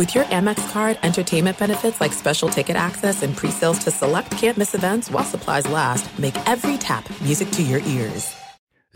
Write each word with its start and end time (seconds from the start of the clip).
With 0.00 0.14
your 0.14 0.24
Amex 0.24 0.72
card, 0.72 0.98
entertainment 1.02 1.58
benefits 1.58 2.00
like 2.00 2.14
special 2.14 2.48
ticket 2.48 2.74
access 2.74 3.22
and 3.22 3.36
pre-sales 3.36 3.80
to 3.80 3.90
select 3.90 4.30
campus 4.30 4.74
events 4.74 5.10
while 5.10 5.24
supplies 5.24 5.68
last, 5.68 6.18
make 6.18 6.34
every 6.48 6.78
tap 6.78 7.06
music 7.20 7.50
to 7.50 7.62
your 7.62 7.80
ears. 7.80 8.34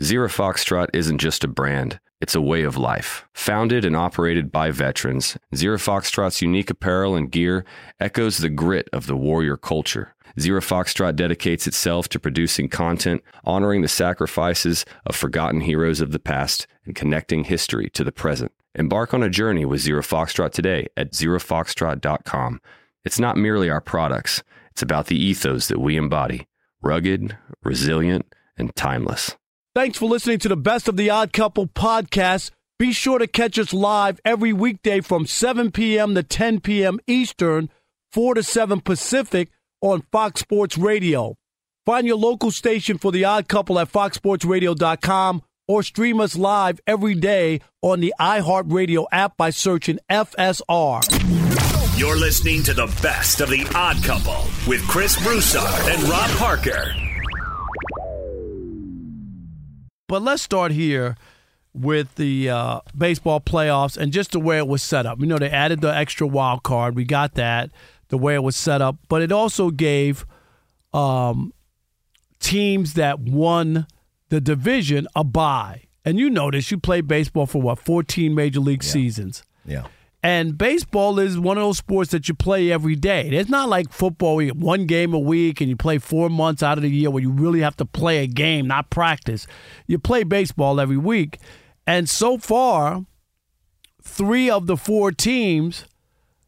Zero 0.01 0.27
Foxtrot 0.27 0.87
isn't 0.93 1.19
just 1.19 1.43
a 1.43 1.47
brand, 1.47 1.99
it's 2.21 2.33
a 2.33 2.41
way 2.41 2.63
of 2.63 2.75
life. 2.75 3.23
Founded 3.35 3.85
and 3.85 3.95
operated 3.95 4.51
by 4.51 4.71
veterans, 4.71 5.37
Zero 5.53 5.77
Foxtrot's 5.77 6.41
unique 6.41 6.71
apparel 6.71 7.13
and 7.13 7.29
gear 7.29 7.65
echoes 7.99 8.39
the 8.39 8.49
grit 8.49 8.89
of 8.91 9.05
the 9.05 9.15
warrior 9.15 9.57
culture. 9.57 10.15
Zero 10.39 10.59
Foxtrot 10.59 11.15
dedicates 11.15 11.67
itself 11.67 12.09
to 12.09 12.19
producing 12.19 12.67
content, 12.67 13.21
honoring 13.43 13.83
the 13.83 13.87
sacrifices 13.87 14.85
of 15.05 15.15
forgotten 15.15 15.61
heroes 15.61 16.01
of 16.01 16.09
the 16.09 16.17
past, 16.17 16.65
and 16.83 16.95
connecting 16.95 17.43
history 17.43 17.91
to 17.91 18.03
the 18.03 18.11
present. 18.11 18.51
Embark 18.75 19.13
on 19.13 19.23
a 19.23 19.29
journey 19.29 19.65
with 19.65 19.81
Zero 19.81 20.01
Foxtrot 20.01 20.51
today 20.51 20.87
at 20.97 21.11
zerofoxtrot.com. 21.11 22.61
It's 23.03 23.19
not 23.19 23.37
merely 23.37 23.69
our 23.69 23.81
products, 23.81 24.43
it's 24.71 24.81
about 24.81 25.07
the 25.07 25.17
ethos 25.17 25.67
that 25.69 25.79
we 25.79 25.95
embody 25.95 26.47
rugged, 26.81 27.35
resilient, 27.63 28.25
and 28.57 28.75
timeless. 28.75 29.35
Thanks 29.73 29.97
for 29.97 30.07
listening 30.07 30.39
to 30.39 30.49
the 30.49 30.55
Best 30.55 30.87
of 30.87 30.97
the 30.97 31.09
Odd 31.09 31.33
Couple 31.33 31.67
podcast. 31.67 32.51
Be 32.77 32.93
sure 32.93 33.17
to 33.19 33.27
catch 33.27 33.57
us 33.57 33.73
live 33.73 34.19
every 34.23 34.53
weekday 34.53 35.01
from 35.01 35.25
7 35.25 35.71
p.m. 35.71 36.13
to 36.13 36.23
10 36.23 36.59
p.m. 36.59 36.99
Eastern, 37.07 37.69
4 38.11 38.35
to 38.35 38.43
7 38.43 38.81
Pacific 38.81 39.49
on 39.81 40.03
Fox 40.11 40.41
Sports 40.41 40.77
Radio. 40.77 41.35
Find 41.85 42.05
your 42.05 42.17
local 42.17 42.51
station 42.51 42.97
for 42.97 43.11
the 43.11 43.25
Odd 43.25 43.47
Couple 43.47 43.79
at 43.79 43.91
foxsportsradio.com 43.91 45.41
or 45.67 45.83
stream 45.83 46.19
us 46.19 46.35
live 46.35 46.79
every 46.85 47.15
day 47.15 47.61
on 47.81 47.99
the 47.99 48.13
iHeartRadio 48.19 49.05
app 49.11 49.37
by 49.37 49.49
searching 49.49 49.99
FSR. 50.09 51.01
You're 51.97 52.17
listening 52.17 52.61
to 52.63 52.73
the 52.73 52.87
best 53.01 53.41
of 53.41 53.49
the 53.49 53.65
odd 53.73 54.03
couple 54.03 54.45
with 54.67 54.85
Chris 54.87 55.21
Broussard 55.23 55.89
and 55.89 56.03
Rob 56.03 56.29
Parker. 56.31 56.93
But 60.07 60.21
let's 60.21 60.43
start 60.43 60.71
here 60.71 61.15
with 61.73 62.15
the 62.15 62.49
uh, 62.49 62.79
baseball 62.97 63.39
playoffs 63.39 63.97
and 63.97 64.13
just 64.13 64.31
the 64.31 64.39
way 64.39 64.57
it 64.57 64.67
was 64.67 64.83
set 64.83 65.05
up. 65.05 65.19
You 65.19 65.25
know, 65.25 65.37
they 65.37 65.49
added 65.49 65.81
the 65.81 65.93
extra 65.93 66.27
wild 66.27 66.63
card. 66.63 66.95
We 66.95 67.05
got 67.05 67.33
that, 67.35 67.71
the 68.09 68.17
way 68.17 68.35
it 68.35 68.43
was 68.43 68.55
set 68.55 68.81
up. 68.81 68.97
But 69.09 69.21
it 69.21 69.31
also 69.31 69.71
gave 69.71 70.25
um, 70.93 71.53
teams 72.39 72.93
that 72.93 73.19
won 73.19 73.87
the 74.29 74.41
division 74.41 75.07
a 75.15 75.23
bye. 75.23 75.83
And 76.03 76.19
you 76.19 76.29
notice 76.29 76.69
you 76.71 76.77
play 76.77 77.01
baseball 77.01 77.45
for 77.47 77.61
what, 77.61 77.79
14 77.79 78.33
major 78.35 78.59
league 78.59 78.83
Yeah. 78.83 78.89
seasons. 78.91 79.43
Yeah. 79.65 79.87
And 80.21 80.57
baseball 80.57 81.19
is 81.19 81.37
one 81.37 81.57
of 81.57 81.63
those 81.63 81.77
sports 81.77 82.09
that 82.11 82.27
you 82.27 82.33
play 82.33 82.71
every 82.71 82.95
day. 82.95 83.29
It's 83.29 83.49
not 83.49 83.69
like 83.69 83.91
football, 83.93 84.35
where 84.37 84.45
you 84.45 84.53
get 84.53 84.61
one 84.61 84.85
game 84.87 85.13
a 85.13 85.19
week 85.19 85.61
and 85.61 85.69
you 85.69 85.75
play 85.75 85.99
four 85.99 86.29
months 86.29 86.63
out 86.63 86.77
of 86.77 86.81
the 86.81 86.89
year 86.89 87.11
where 87.11 87.21
you 87.21 87.29
really 87.29 87.59
have 87.61 87.77
to 87.77 87.85
play 87.85 88.23
a 88.23 88.27
game, 88.27 88.65
not 88.67 88.89
practice. 88.89 89.45
You 89.85 89.99
play 89.99 90.23
baseball 90.23 90.79
every 90.79 90.97
week. 90.97 91.37
And 91.85 92.09
so 92.09 92.39
far, 92.39 93.05
three 94.01 94.49
of 94.49 94.65
the 94.67 94.77
four 94.77 95.11
teams 95.11 95.85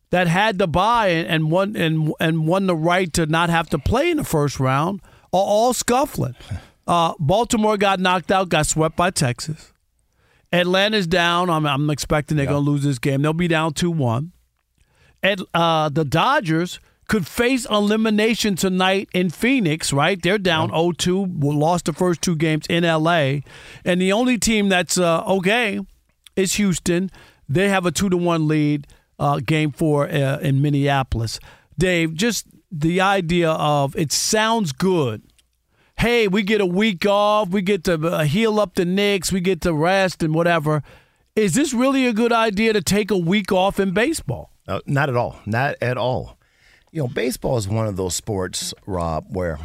that 0.09 0.27
had 0.27 0.57
the 0.57 0.67
bye 0.67 1.09
and, 1.09 1.27
and 1.27 1.51
won 1.51 1.75
and 1.75 2.13
and 2.19 2.47
won 2.47 2.65
the 2.65 2.75
right 2.75 3.11
to 3.13 3.25
not 3.25 3.49
have 3.49 3.69
to 3.69 3.77
play 3.79 4.09
in 4.09 4.17
the 4.17 4.23
first 4.23 4.59
round 4.59 5.01
are 5.33 5.39
all 5.41 5.73
scuffling. 5.73 6.35
Uh, 6.87 7.13
Baltimore 7.19 7.77
got 7.77 7.99
knocked 7.99 8.31
out, 8.31 8.49
got 8.49 8.65
swept 8.65 8.95
by 8.95 9.11
Texas. 9.11 9.73
Atlanta's 10.51 11.07
down. 11.07 11.49
I'm, 11.49 11.65
I'm 11.65 11.89
expecting 11.89 12.37
they're 12.37 12.45
going 12.45 12.63
to 12.63 12.71
lose 12.71 12.83
this 12.83 12.99
game. 12.99 13.21
They'll 13.21 13.33
be 13.33 13.49
down 13.49 13.73
2 13.73 13.91
1. 13.91 14.31
At, 15.23 15.39
uh, 15.53 15.89
the 15.89 16.05
Dodgers 16.05 16.79
could 17.07 17.27
face 17.27 17.65
elimination 17.65 18.55
tonight 18.55 19.09
in 19.13 19.29
Phoenix, 19.29 19.91
right? 19.91 20.21
They're 20.21 20.37
down 20.37 20.69
0 20.69 20.93
2, 20.93 21.25
lost 21.41 21.85
the 21.85 21.93
first 21.93 22.21
two 22.21 22.35
games 22.35 22.65
in 22.69 22.83
LA. 22.83 23.39
And 23.83 24.01
the 24.01 24.13
only 24.13 24.37
team 24.37 24.69
that's 24.69 24.97
uh, 24.97 25.23
okay 25.25 25.79
is 26.35 26.53
Houston. 26.53 27.09
They 27.49 27.69
have 27.69 27.85
a 27.85 27.91
2 27.91 28.09
to 28.09 28.17
1 28.17 28.47
lead, 28.47 28.87
uh, 29.19 29.39
game 29.39 29.71
four 29.71 30.07
uh, 30.07 30.39
in 30.39 30.61
Minneapolis. 30.61 31.39
Dave, 31.77 32.13
just 32.13 32.47
the 32.71 33.01
idea 33.01 33.51
of 33.51 33.95
it 33.95 34.11
sounds 34.11 34.71
good 34.71 35.21
hey, 35.97 36.27
we 36.27 36.43
get 36.43 36.61
a 36.61 36.65
week 36.65 37.05
off, 37.05 37.49
we 37.49 37.61
get 37.61 37.83
to 37.85 37.95
uh, 37.95 38.23
heal 38.23 38.59
up 38.59 38.75
the 38.75 38.85
nicks, 38.85 39.31
we 39.31 39.41
get 39.41 39.61
to 39.61 39.73
rest 39.73 40.21
and 40.23 40.33
whatever. 40.33 40.83
Is 41.35 41.53
this 41.53 41.73
really 41.73 42.05
a 42.07 42.13
good 42.13 42.31
idea 42.31 42.73
to 42.73 42.81
take 42.81 43.11
a 43.11 43.17
week 43.17 43.51
off 43.51 43.79
in 43.79 43.91
baseball? 43.93 44.51
Uh, 44.67 44.79
not 44.85 45.09
at 45.09 45.15
all. 45.15 45.39
Not 45.45 45.75
at 45.81 45.97
all. 45.97 46.37
You 46.91 47.03
know, 47.03 47.07
baseball 47.07 47.57
is 47.57 47.67
one 47.67 47.87
of 47.87 47.95
those 47.95 48.15
sports, 48.15 48.73
Rob, 48.85 49.25
where 49.29 49.59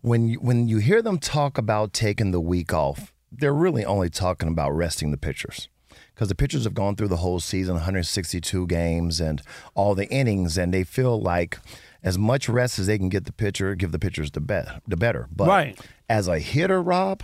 when 0.00 0.28
you, 0.28 0.40
when 0.40 0.68
you 0.68 0.78
hear 0.78 1.02
them 1.02 1.18
talk 1.18 1.58
about 1.58 1.92
taking 1.92 2.30
the 2.30 2.40
week 2.40 2.72
off, 2.72 3.12
they're 3.30 3.54
really 3.54 3.84
only 3.84 4.10
talking 4.10 4.48
about 4.48 4.70
resting 4.70 5.10
the 5.10 5.16
pitchers. 5.16 5.68
Because 6.14 6.28
the 6.28 6.34
pitchers 6.34 6.64
have 6.64 6.74
gone 6.74 6.96
through 6.96 7.08
the 7.08 7.18
whole 7.18 7.40
season, 7.40 7.74
162 7.74 8.66
games 8.66 9.20
and 9.20 9.42
all 9.74 9.94
the 9.94 10.08
innings, 10.08 10.56
and 10.56 10.72
they 10.72 10.82
feel 10.82 11.20
like 11.20 11.58
as 12.06 12.16
much 12.16 12.48
rest 12.48 12.78
as 12.78 12.86
they 12.86 12.96
can 12.96 13.08
get 13.10 13.24
the 13.26 13.32
pitcher, 13.32 13.74
give 13.74 13.90
the 13.92 13.98
pitchers 13.98 14.30
the, 14.30 14.40
the 14.86 14.96
better. 14.96 15.28
But 15.34 15.48
Right. 15.48 15.78
as 16.08 16.28
a 16.28 16.38
hitter, 16.38 16.80
Rob, 16.80 17.22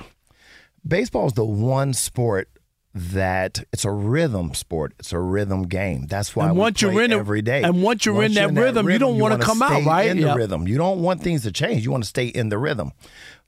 baseball 0.86 1.26
is 1.28 1.34
the 1.34 1.44
one 1.44 1.94
sport 1.94 2.48
that 2.94 3.64
it's 3.72 3.84
a 3.86 3.90
rhythm 3.90 4.52
sport. 4.54 4.92
It's 4.98 5.12
a 5.12 5.18
rhythm 5.18 5.62
game. 5.62 6.06
That's 6.08 6.36
why 6.36 6.46
And 6.48 6.54
we 6.56 6.60
once 6.60 6.82
you're 6.82 6.92
play 6.92 7.04
in 7.04 7.12
it- 7.12 7.16
every 7.18 7.40
day. 7.40 7.62
and 7.62 7.82
once 7.82 8.04
you're 8.04 8.22
in 8.22 8.34
that 8.34 8.52
rhythm, 8.52 8.90
you 8.90 8.98
don't 8.98 9.18
wanna 9.18 9.36
wanna 9.36 9.44
come 9.44 9.62
out, 9.62 9.84
right? 9.84 10.10
In 10.10 10.20
the 10.20 10.34
rhythm, 10.34 10.66
you 10.68 10.76
don't 10.76 11.00
want 11.00 11.22
things 11.22 11.42
to 11.44 11.52
change. 11.52 11.84
You 11.84 11.90
want 11.90 12.02
to 12.04 12.08
stay 12.08 12.26
in 12.26 12.50
the 12.50 12.58
rhythm. 12.58 12.92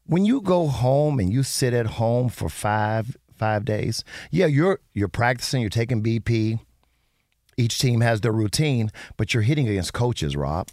When 0.07 0.25
you 0.25 0.41
go 0.41 0.69
home 0.69 1.19
and 1.19 1.33
you 1.33 1.43
sit 1.43 1.75
at 1.75 1.87
home 1.87 2.29
for 2.31 2.49
five 2.49 3.17
five 3.37 3.65
days, 3.65 4.05
yeah, 4.31 4.47
you're 4.47 4.79
you're 4.95 5.09
practicing. 5.09 5.61
You're 5.61 5.69
taking 5.71 6.01
BP. 6.03 6.61
Each 7.57 7.79
team 7.79 8.01
has 8.01 8.21
their 8.23 8.33
routine, 8.33 8.91
but 9.17 9.35
you're 9.35 9.43
hitting 9.43 9.69
against 9.69 9.93
coaches, 9.93 10.37
Rob. 10.37 10.69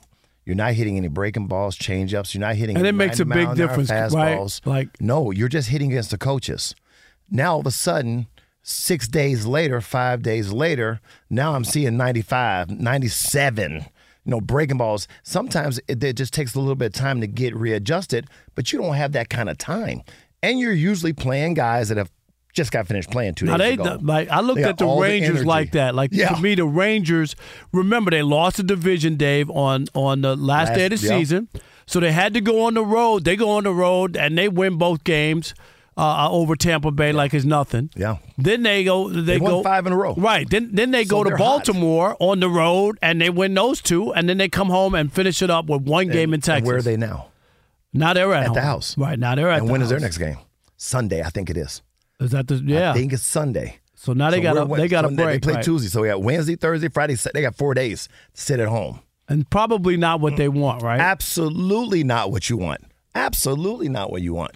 You're 0.46 0.56
not 0.56 0.74
hitting 0.74 0.97
any 0.97 1.07
breaking 1.07 1.47
balls, 1.47 1.78
changeups. 1.78 2.34
You're 2.34 2.41
not 2.41 2.56
hitting. 2.56 2.75
And 2.75 2.85
any 2.85 2.96
it 2.96 2.97
makes 2.97 3.19
a 3.19 3.25
big 3.25 3.35
mile 3.35 3.52
an 3.52 3.62
hour 3.62 3.68
difference, 3.68 3.90
right? 3.90 4.38
fastballs. 4.38 4.66
Like- 4.66 5.00
no, 5.00 5.31
you're 5.31 5.47
just 5.47 5.69
hitting 5.69 5.91
against 5.91 6.12
the 6.12 6.18
coaches. 6.18 6.75
Now 7.29 7.53
all 7.53 7.59
of 7.59 7.66
a 7.68 7.72
sudden, 7.72 8.28
six 8.63 9.07
days 9.07 9.46
later, 9.46 9.81
five 9.81 10.22
days 10.22 10.52
later, 10.52 11.00
now 11.29 11.53
I'm 11.53 11.63
seeing 11.63 11.96
95, 11.97 12.69
97, 12.72 13.74
you 13.74 13.81
know, 14.25 14.41
breaking 14.41 14.78
balls. 14.78 15.07
Sometimes 15.24 15.79
it, 15.88 16.03
it 16.03 16.13
just 16.18 16.34
takes 16.34 16.56
a 16.56 16.59
little 16.59 16.75
bit 16.75 16.88
of 16.88 16.94
time 16.94 17.22
to 17.22 17.28
get 17.28 17.56
readjusted, 17.56 18.28
but 18.56 18.72
you 18.72 18.79
don't 18.79 18.96
have 18.96 19.12
that 19.13 19.29
kind 19.29 19.50
of 19.50 19.58
time. 19.58 20.02
And 20.44 20.59
you're 20.59 20.73
usually 20.73 21.13
playing 21.13 21.53
guys 21.53 21.90
that 21.90 21.97
have 21.97 22.12
just 22.53 22.72
got 22.72 22.88
finished 22.88 23.09
playing 23.12 23.36
two 23.36 23.46
Now 23.46 23.58
days 23.58 23.78
they 23.78 23.84
ago. 23.84 24.00
like 24.02 24.30
I 24.30 24.42
looked 24.42 24.59
at 24.62 24.78
the 24.78 24.86
Rangers 24.88 25.30
energy. 25.30 25.46
like 25.46 25.72
that. 25.72 25.96
Like 25.96 26.09
Yeah. 26.14 26.30
to 26.30 26.42
me, 26.42 26.56
the 26.56 26.66
Rangers. 26.66 27.36
Remember, 27.72 28.12
they 28.12 28.22
lost 28.24 28.58
the 28.58 28.64
division, 28.64 29.16
Dave, 29.16 29.50
on 29.50 29.88
on 29.94 30.22
the 30.22 30.36
last, 30.36 30.70
Last- 30.70 30.78
day 30.78 30.86
of 30.86 30.92
the 31.00 31.08
yeah. 31.08 31.18
season, 31.18 31.48
so 31.86 32.00
they 32.00 32.12
had 32.12 32.34
to 32.34 32.42
go 32.42 32.64
on 32.66 32.74
the 32.74 32.86
road. 32.86 33.24
They 33.24 33.36
go 33.36 33.50
on 33.52 33.64
the 33.64 33.74
road 33.74 34.16
and 34.18 34.38
they 34.38 34.48
win 34.50 34.78
both 34.78 35.03
games 35.03 35.53
uh, 35.98 36.30
over 36.32 36.56
Tampa 36.56 36.90
Bay 36.90 37.12
like 37.12 37.34
it's 37.34 37.46
nothing. 37.46 37.90
Yeah. 37.96 38.18
Then 38.38 38.64
they 38.64 38.84
go. 38.86 39.09
They, 39.09 39.22
They 39.22 39.40
go 39.40 39.62
five 39.62 39.86
in 39.86 39.94
a 39.94 39.97
row. 39.97 40.16
Right. 40.18 40.50
Then 40.50 40.70
then 40.74 40.92
they 40.92 41.04
So 41.06 41.18
go 41.18 41.24
to 41.24 41.30
they're 41.30 41.38
hot. 41.38 41.44
Baltimore 41.66 42.16
on 42.20 42.40
the 42.40 42.50
road 42.50 42.97
and 43.02 43.22
they 43.22 43.30
win 43.30 43.54
those 43.54 43.82
two, 43.82 44.14
and 44.14 44.28
then 44.28 44.38
they 44.38 44.47
come 44.50 44.70
home 44.70 44.96
and 44.96 45.12
finish 45.12 45.42
it 45.42 45.50
up 45.50 45.68
with 45.68 45.82
one 45.84 46.08
game 46.08 46.30
in 46.30 46.36
And 46.36 46.44
Texas. 46.44 46.68
where 46.68 46.78
are 46.78 46.82
they 46.82 46.97
now? 46.97 47.28
Now 47.94 48.14
they're 48.14 48.34
at, 48.34 48.46
At 48.47 48.54
the 48.54 48.62
house. 48.62 48.97
Right 48.97 49.20
now 49.20 49.36
they're 49.36 49.50
at. 49.52 49.59
and 49.59 49.68
the 49.68 49.72
when 49.74 49.82
is 49.82 49.90
their 49.90 50.00
next 50.00 50.18
game? 50.18 50.38
Sunday, 50.78 51.22
I 51.22 51.30
think 51.30 51.50
it 51.50 51.58
is. 51.58 51.82
Is 52.22 52.32
that 52.32 52.47
the 52.47 52.56
yeah? 52.56 52.91
I 52.91 52.94
think 52.94 53.12
it's 53.14 53.23
Sunday. 53.23 53.79
so 53.96 54.14
now 54.14 54.29
they 54.29 54.38
So 54.38 54.53
got 54.53 54.72
a 54.72 54.76
they 54.76 54.88
got 54.88 55.06
a 55.06 55.09
break. 55.09 55.41
They 55.41 55.46
play 55.46 55.53
right. 55.56 55.64
Tuesday, 55.64 55.90
so 55.90 56.02
we 56.02 56.08
got 56.08 56.22
Wednesday, 56.22 56.56
Thursday, 56.56 56.88
Friday. 56.88 57.16
They 57.16 57.41
got 57.41 57.56
four 57.56 57.73
days 57.73 58.08
to 58.35 58.41
sit 58.41 58.59
at 58.59 58.68
home. 58.68 59.02
and 59.28 59.50
probably 59.50 59.97
not 59.97 60.22
what 60.22 60.38
they 60.38 60.47
want, 60.47 60.84
right? 60.84 61.00
Absolutely 61.00 62.03
not 62.03 62.32
what 62.32 62.50
you 62.50 62.58
want. 62.58 62.82
Absolutely 63.16 63.90
not 63.90 64.12
what 64.12 64.22
you 64.22 64.34
want. 64.34 64.52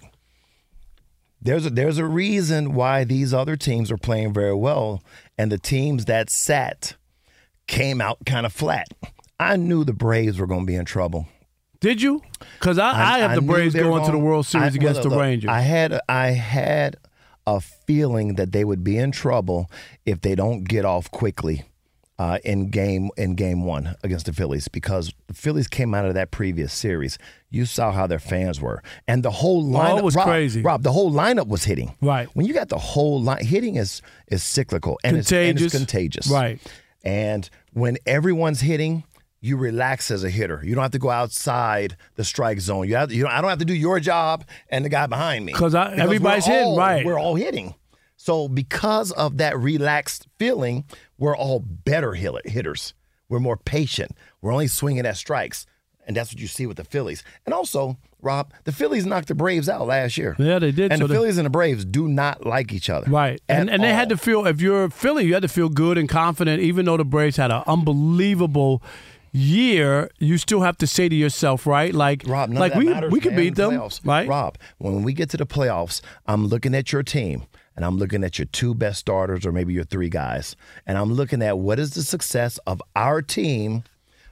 There's 1.42 1.66
a, 1.66 1.70
there's 1.70 1.98
a 1.98 2.06
reason 2.06 2.72
why 2.74 3.04
these 3.04 3.32
other 3.34 3.56
teams 3.56 3.90
are 3.90 3.98
playing 3.98 4.32
very 4.32 4.54
well, 4.54 5.02
and 5.36 5.52
the 5.52 5.58
teams 5.58 6.06
that 6.06 6.30
sat 6.30 6.96
came 7.66 8.00
out 8.00 8.18
kind 8.26 8.46
of 8.46 8.52
flat. 8.52 8.88
I 9.38 9.56
knew 9.56 9.84
the 9.84 9.92
Braves 9.92 10.38
were 10.38 10.46
going 10.46 10.60
to 10.60 10.66
be 10.66 10.76
in 10.76 10.84
trouble. 10.86 11.28
Did 11.78 12.00
you? 12.00 12.22
Because 12.58 12.78
I, 12.78 12.90
I, 12.90 13.18
have 13.18 13.34
the 13.34 13.42
Braves 13.42 13.74
going 13.74 14.04
to 14.06 14.10
the 14.10 14.18
World 14.18 14.46
Series 14.46 14.72
I- 14.72 14.76
against 14.76 15.02
look, 15.02 15.12
the 15.12 15.18
Rangers. 15.18 15.50
I 15.50 15.60
had 15.60 16.00
I 16.08 16.28
had 16.28 16.96
a 17.46 17.60
feeling 17.60 18.34
that 18.34 18.52
they 18.52 18.64
would 18.64 18.82
be 18.82 18.96
in 18.98 19.12
trouble 19.12 19.70
if 20.04 20.20
they 20.20 20.34
don't 20.34 20.64
get 20.64 20.84
off 20.84 21.10
quickly 21.10 21.64
uh, 22.18 22.38
in 22.44 22.70
game 22.70 23.10
in 23.16 23.34
game 23.34 23.62
one 23.64 23.94
against 24.02 24.26
the 24.26 24.32
Phillies 24.32 24.68
because 24.68 25.12
the 25.26 25.34
Phillies 25.34 25.68
came 25.68 25.94
out 25.94 26.06
of 26.06 26.14
that 26.14 26.30
previous 26.30 26.72
series. 26.72 27.18
You 27.50 27.66
saw 27.66 27.92
how 27.92 28.06
their 28.06 28.18
fans 28.18 28.60
were, 28.60 28.82
and 29.06 29.22
the 29.22 29.30
whole 29.30 29.62
lineup 29.64 30.00
Oh, 30.00 30.04
was 30.04 30.16
Rob, 30.16 30.26
crazy. 30.26 30.62
Rob, 30.62 30.82
the 30.82 30.92
whole 30.92 31.12
lineup 31.12 31.46
was 31.48 31.64
hitting. 31.64 31.94
Right. 32.00 32.26
when 32.34 32.46
you 32.46 32.54
got 32.54 32.68
the 32.70 32.78
whole 32.78 33.22
line, 33.22 33.44
hitting 33.44 33.76
is 33.76 34.02
is 34.28 34.42
cyclical 34.42 34.98
and 35.04 35.16
it's, 35.18 35.30
and 35.30 35.60
it's 35.60 35.72
Contagious. 35.72 36.26
contagious. 36.26 36.28
Right. 36.30 36.60
And 37.04 37.48
when 37.74 37.98
everyone's 38.06 38.60
hitting, 38.62 39.04
you 39.46 39.56
relax 39.56 40.10
as 40.10 40.24
a 40.24 40.30
hitter. 40.30 40.60
You 40.64 40.74
don't 40.74 40.82
have 40.82 40.90
to 40.92 40.98
go 40.98 41.10
outside 41.10 41.96
the 42.16 42.24
strike 42.24 42.60
zone. 42.60 42.88
You 42.88 42.96
have 42.96 43.12
you 43.12 43.22
don't, 43.22 43.32
I 43.32 43.40
don't 43.40 43.50
have 43.50 43.58
to 43.60 43.64
do 43.64 43.74
your 43.74 44.00
job 44.00 44.44
and 44.68 44.84
the 44.84 44.88
guy 44.88 45.06
behind 45.06 45.44
me 45.46 45.52
'Cause 45.52 45.74
I- 45.74 45.94
we're 45.94 46.02
everybody's 46.02 46.46
hitting, 46.46 46.64
all- 46.66 46.76
right. 46.78 47.04
We're 47.04 47.18
all 47.18 47.34
hitting. 47.36 47.74
So 48.16 48.48
because 48.48 49.12
of 49.12 49.38
that 49.38 49.56
relaxed 49.58 50.26
feeling, 50.38 50.84
we're 51.18 51.36
all 51.36 51.60
better 51.60 52.14
hitters. 52.14 52.94
We're 53.28 53.40
more 53.40 53.56
patient. 53.56 54.12
We're 54.42 54.52
only 54.52 54.66
swinging 54.68 55.06
at 55.06 55.16
strikes. 55.16 55.66
And 56.08 56.16
that's 56.16 56.32
what 56.32 56.40
you 56.40 56.46
see 56.46 56.66
with 56.66 56.76
the 56.76 56.84
Phillies. 56.84 57.24
And 57.44 57.52
also, 57.52 57.96
Rob, 58.22 58.52
the 58.62 58.70
Phillies 58.70 59.04
knocked 59.04 59.26
the 59.26 59.34
Braves 59.34 59.68
out 59.68 59.88
last 59.88 60.16
year. 60.16 60.36
Yeah, 60.38 60.60
they 60.60 60.70
did. 60.70 60.92
And 60.92 61.00
So 61.00 61.08
the 61.08 61.14
Phillies 61.14 61.36
and 61.36 61.46
the 61.46 61.50
Braves 61.50 61.84
do 61.84 62.06
not 62.06 62.46
like 62.46 62.72
each 62.72 62.88
other. 62.88 63.10
Right. 63.10 63.40
And 63.48 63.68
and 63.68 63.82
they 63.82 63.92
had 63.92 64.08
to 64.10 64.16
feel 64.16 64.46
if 64.46 64.60
you're 64.60 64.88
Philly, 64.88 65.24
you 65.26 65.34
had 65.34 65.42
to 65.42 65.48
feel 65.48 65.68
good 65.68 65.98
and 65.98 66.08
confident, 66.08 66.62
even 66.62 66.84
though 66.86 66.96
the 66.96 67.04
Braves 67.04 67.36
had 67.38 67.50
an 67.50 67.64
unbelievable 67.66 68.82
year, 69.32 70.10
you 70.18 70.38
still 70.38 70.60
have 70.60 70.78
to 70.78 70.86
say 70.86 71.08
to 71.08 71.14
yourself, 71.14 71.66
right? 71.66 71.94
Like 71.94 72.22
Rob, 72.26 72.52
like 72.52 72.74
we 72.74 72.86
matters, 72.86 73.12
we 73.12 73.20
could 73.20 73.36
beat 73.36 73.54
them. 73.54 73.72
playoffs. 73.72 74.00
Right? 74.04 74.28
Rob, 74.28 74.58
when 74.78 75.02
we 75.02 75.12
get 75.12 75.30
to 75.30 75.36
the 75.36 75.46
playoffs, 75.46 76.00
I'm 76.26 76.46
looking 76.46 76.74
at 76.74 76.92
your 76.92 77.02
team 77.02 77.44
and 77.76 77.84
I'm 77.84 77.98
looking 77.98 78.24
at 78.24 78.38
your 78.38 78.46
two 78.46 78.74
best 78.74 79.00
starters 79.00 79.44
or 79.44 79.52
maybe 79.52 79.72
your 79.74 79.84
three 79.84 80.08
guys. 80.08 80.56
And 80.86 80.96
I'm 80.96 81.12
looking 81.12 81.42
at 81.42 81.58
what 81.58 81.78
is 81.78 81.90
the 81.94 82.02
success 82.02 82.58
of 82.66 82.82
our 82.94 83.22
team 83.22 83.84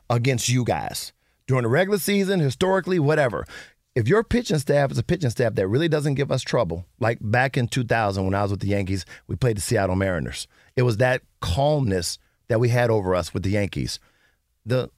against 0.08 0.48
you 0.48 0.64
guys 0.64 1.12
during 1.46 1.64
the 1.64 1.68
regular 1.68 1.98
season, 1.98 2.40
historically, 2.40 2.98
whatever. 2.98 3.46
If 3.94 4.08
your 4.08 4.24
pitching 4.24 4.58
staff 4.58 4.90
is 4.90 4.98
a 4.98 5.04
pitching 5.04 5.30
staff 5.30 5.54
that 5.54 5.68
really 5.68 5.88
doesn't 5.88 6.14
give 6.14 6.32
us 6.32 6.42
trouble, 6.42 6.84
like 6.98 7.18
back 7.20 7.56
in 7.56 7.68
2000 7.68 8.24
when 8.24 8.34
I 8.34 8.42
was 8.42 8.50
with 8.50 8.60
the 8.60 8.68
Yankees, 8.68 9.04
we 9.28 9.36
played 9.36 9.56
the 9.56 9.60
Seattle 9.60 9.94
Mariners. 9.94 10.48
It 10.74 10.82
was 10.82 10.96
that 10.96 11.22
calmness 11.40 12.18
that 12.48 12.58
we 12.58 12.70
had 12.70 12.90
over 12.90 13.14
us 13.14 13.32
with 13.32 13.44
the 13.44 13.50
Yankees. 13.50 14.00
The 14.66 14.90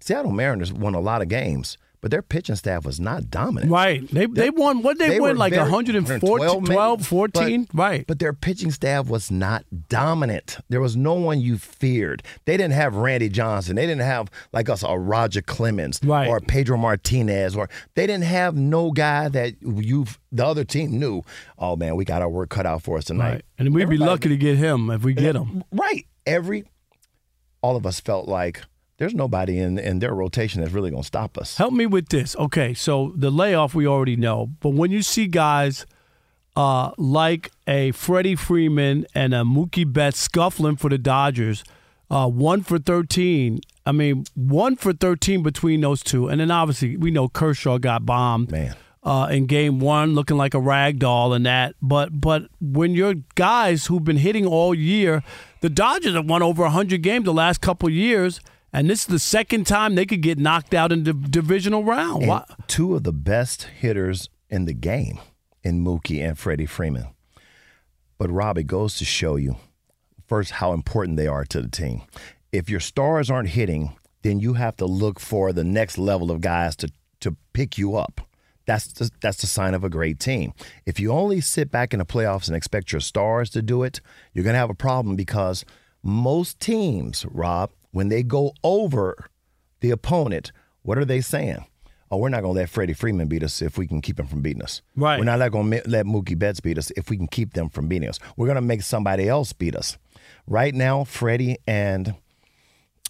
Seattle 0.00 0.32
Mariners 0.32 0.72
won 0.72 0.94
a 0.94 1.00
lot 1.00 1.22
of 1.22 1.28
games, 1.28 1.76
but 2.00 2.12
their 2.12 2.22
pitching 2.22 2.54
staff 2.54 2.84
was 2.84 3.00
not 3.00 3.30
dominant. 3.30 3.72
Right. 3.72 4.06
They 4.12 4.26
they 4.26 4.50
won 4.50 4.82
what 4.82 4.98
they, 4.98 5.08
They 5.08 5.18
win 5.20 5.36
like 5.36 5.52
very- 5.52 5.68
114 5.68 6.20
112 6.38 6.64
12 6.66 7.06
14 7.06 7.64
but- 7.64 7.74
right. 7.76 8.04
But 8.06 8.20
their 8.20 8.32
pitching 8.32 8.70
staff 8.70 9.08
was 9.08 9.32
not 9.32 9.64
dominant. 9.88 10.58
There 10.68 10.80
was 10.80 10.94
no 10.96 11.14
one 11.14 11.40
you 11.40 11.58
feared. 11.58 12.22
They 12.44 12.56
didn't 12.56 12.74
have 12.74 12.94
Randy 12.94 13.28
Johnson. 13.28 13.74
They 13.74 13.86
didn't 13.86 14.02
have 14.06 14.30
like 14.52 14.68
us 14.68 14.84
a 14.86 14.96
Roger 14.96 15.42
Clemens 15.42 15.98
Right. 16.04 16.28
or 16.28 16.38
Pedro 16.38 16.76
Martinez 16.76 17.56
or 17.56 17.68
they 17.96 18.06
didn't 18.06 18.24
have 18.24 18.54
no 18.56 18.92
guy 18.92 19.28
that 19.30 19.54
you 19.60 20.06
the 20.30 20.46
other 20.46 20.62
team 20.62 21.00
knew. 21.00 21.22
Oh 21.58 21.74
man, 21.74 21.96
we 21.96 22.04
got 22.04 22.22
our 22.22 22.28
work 22.28 22.50
cut 22.50 22.66
out 22.66 22.82
for 22.82 22.98
us 22.98 23.06
tonight. 23.06 23.30
Right. 23.32 23.44
And 23.58 23.74
we'd 23.74 23.88
be 23.88 23.96
lucky 23.96 24.28
to 24.28 24.36
get 24.36 24.56
him 24.58 24.90
if 24.90 25.02
we 25.02 25.14
get 25.14 25.34
him. 25.34 25.64
Right. 25.72 26.06
Every 26.24 26.64
all 27.60 27.74
of 27.74 27.84
us 27.86 27.98
felt 27.98 28.28
like 28.28 28.62
there's 28.98 29.14
nobody 29.14 29.58
in 29.58 29.78
in 29.78 30.00
their 30.00 30.14
rotation 30.14 30.60
that's 30.60 30.72
really 30.72 30.90
going 30.90 31.02
to 31.02 31.06
stop 31.06 31.38
us. 31.38 31.56
Help 31.56 31.72
me 31.72 31.86
with 31.86 32.08
this. 32.10 32.36
Okay, 32.36 32.74
so 32.74 33.12
the 33.16 33.30
layoff 33.30 33.74
we 33.74 33.86
already 33.86 34.16
know, 34.16 34.50
but 34.60 34.70
when 34.70 34.90
you 34.90 35.02
see 35.02 35.26
guys 35.26 35.86
uh, 36.56 36.90
like 36.98 37.50
a 37.66 37.92
Freddie 37.92 38.34
Freeman 38.34 39.06
and 39.14 39.32
a 39.32 39.42
Mookie 39.42 39.90
Betts 39.90 40.18
scuffling 40.18 40.76
for 40.76 40.90
the 40.90 40.98
Dodgers, 40.98 41.62
uh, 42.10 42.28
one 42.28 42.62
for 42.62 42.78
thirteen. 42.78 43.60
I 43.86 43.92
mean, 43.92 44.24
one 44.34 44.76
for 44.76 44.92
thirteen 44.92 45.42
between 45.42 45.80
those 45.80 46.02
two, 46.02 46.28
and 46.28 46.40
then 46.40 46.50
obviously 46.50 46.96
we 46.96 47.10
know 47.10 47.28
Kershaw 47.28 47.78
got 47.78 48.04
bombed. 48.04 48.50
Man. 48.50 48.74
Uh, 49.00 49.28
in 49.30 49.46
game 49.46 49.78
one, 49.78 50.14
looking 50.14 50.36
like 50.36 50.52
a 50.52 50.60
rag 50.60 50.98
doll 50.98 51.32
and 51.32 51.46
that, 51.46 51.74
but 51.80 52.20
but 52.20 52.48
when 52.60 52.92
your 52.94 53.14
guys 53.36 53.86
who've 53.86 54.02
been 54.04 54.18
hitting 54.18 54.44
all 54.44 54.74
year, 54.74 55.22
the 55.60 55.70
Dodgers 55.70 56.14
have 56.14 56.28
won 56.28 56.42
over 56.42 56.66
hundred 56.68 57.02
games 57.02 57.24
the 57.24 57.32
last 57.32 57.60
couple 57.60 57.88
years, 57.88 58.40
and 58.72 58.88
this 58.88 59.00
is 59.00 59.06
the 59.06 59.18
second 59.18 59.66
time 59.66 59.94
they 59.94 60.06
could 60.06 60.20
get 60.20 60.38
knocked 60.38 60.74
out 60.74 60.92
in 60.92 61.04
the 61.04 61.12
divisional 61.12 61.84
round. 61.84 62.26
Two 62.66 62.94
of 62.94 63.04
the 63.04 63.12
best 63.12 63.64
hitters 63.64 64.28
in 64.48 64.64
the 64.64 64.74
game 64.74 65.18
in 65.62 65.84
Mookie 65.84 66.26
and 66.26 66.38
Freddie 66.38 66.66
Freeman. 66.66 67.08
But 68.18 68.30
Rob, 68.30 68.58
it 68.58 68.64
goes 68.64 68.96
to 68.98 69.04
show 69.04 69.36
you 69.36 69.56
first 70.26 70.52
how 70.52 70.72
important 70.72 71.16
they 71.16 71.26
are 71.26 71.44
to 71.46 71.62
the 71.62 71.68
team. 71.68 72.02
If 72.52 72.68
your 72.68 72.80
stars 72.80 73.30
aren't 73.30 73.50
hitting, 73.50 73.96
then 74.22 74.40
you 74.40 74.54
have 74.54 74.76
to 74.76 74.86
look 74.86 75.20
for 75.20 75.52
the 75.52 75.64
next 75.64 75.98
level 75.98 76.30
of 76.30 76.40
guys 76.40 76.76
to 76.76 76.90
to 77.20 77.36
pick 77.52 77.78
you 77.78 77.96
up. 77.96 78.20
That's 78.66 78.86
the, 78.88 79.10
that's 79.22 79.38
the 79.38 79.46
sign 79.46 79.72
of 79.74 79.82
a 79.82 79.88
great 79.88 80.20
team. 80.20 80.52
If 80.84 81.00
you 81.00 81.10
only 81.10 81.40
sit 81.40 81.70
back 81.70 81.94
in 81.94 82.00
the 82.00 82.04
playoffs 82.04 82.48
and 82.48 82.56
expect 82.56 82.92
your 82.92 83.00
stars 83.00 83.48
to 83.50 83.62
do 83.62 83.82
it, 83.82 84.00
you're 84.32 84.44
going 84.44 84.54
to 84.54 84.58
have 84.58 84.70
a 84.70 84.74
problem 84.74 85.16
because 85.16 85.64
most 86.02 86.60
teams, 86.60 87.24
Rob, 87.30 87.70
when 87.90 88.08
they 88.08 88.22
go 88.22 88.52
over 88.62 89.28
the 89.80 89.90
opponent, 89.90 90.52
what 90.82 90.98
are 90.98 91.04
they 91.04 91.20
saying? 91.20 91.64
Oh, 92.10 92.16
we're 92.16 92.30
not 92.30 92.40
going 92.42 92.54
to 92.54 92.60
let 92.60 92.70
Freddie 92.70 92.94
Freeman 92.94 93.28
beat 93.28 93.42
us 93.42 93.60
if 93.60 93.76
we 93.76 93.86
can 93.86 94.00
keep 94.00 94.18
him 94.18 94.26
from 94.26 94.40
beating 94.40 94.62
us. 94.62 94.80
Right. 94.96 95.18
We're 95.18 95.24
not 95.26 95.52
going 95.52 95.70
to 95.70 95.82
let 95.86 96.06
Mookie 96.06 96.38
Betts 96.38 96.60
beat 96.60 96.78
us 96.78 96.90
if 96.96 97.10
we 97.10 97.18
can 97.18 97.26
keep 97.26 97.52
them 97.52 97.68
from 97.68 97.86
beating 97.86 98.08
us. 98.08 98.18
We're 98.36 98.46
going 98.46 98.56
to 98.56 98.62
make 98.62 98.82
somebody 98.82 99.28
else 99.28 99.52
beat 99.52 99.76
us. 99.76 99.98
Right 100.46 100.74
now, 100.74 101.04
Freddie 101.04 101.58
and 101.66 102.14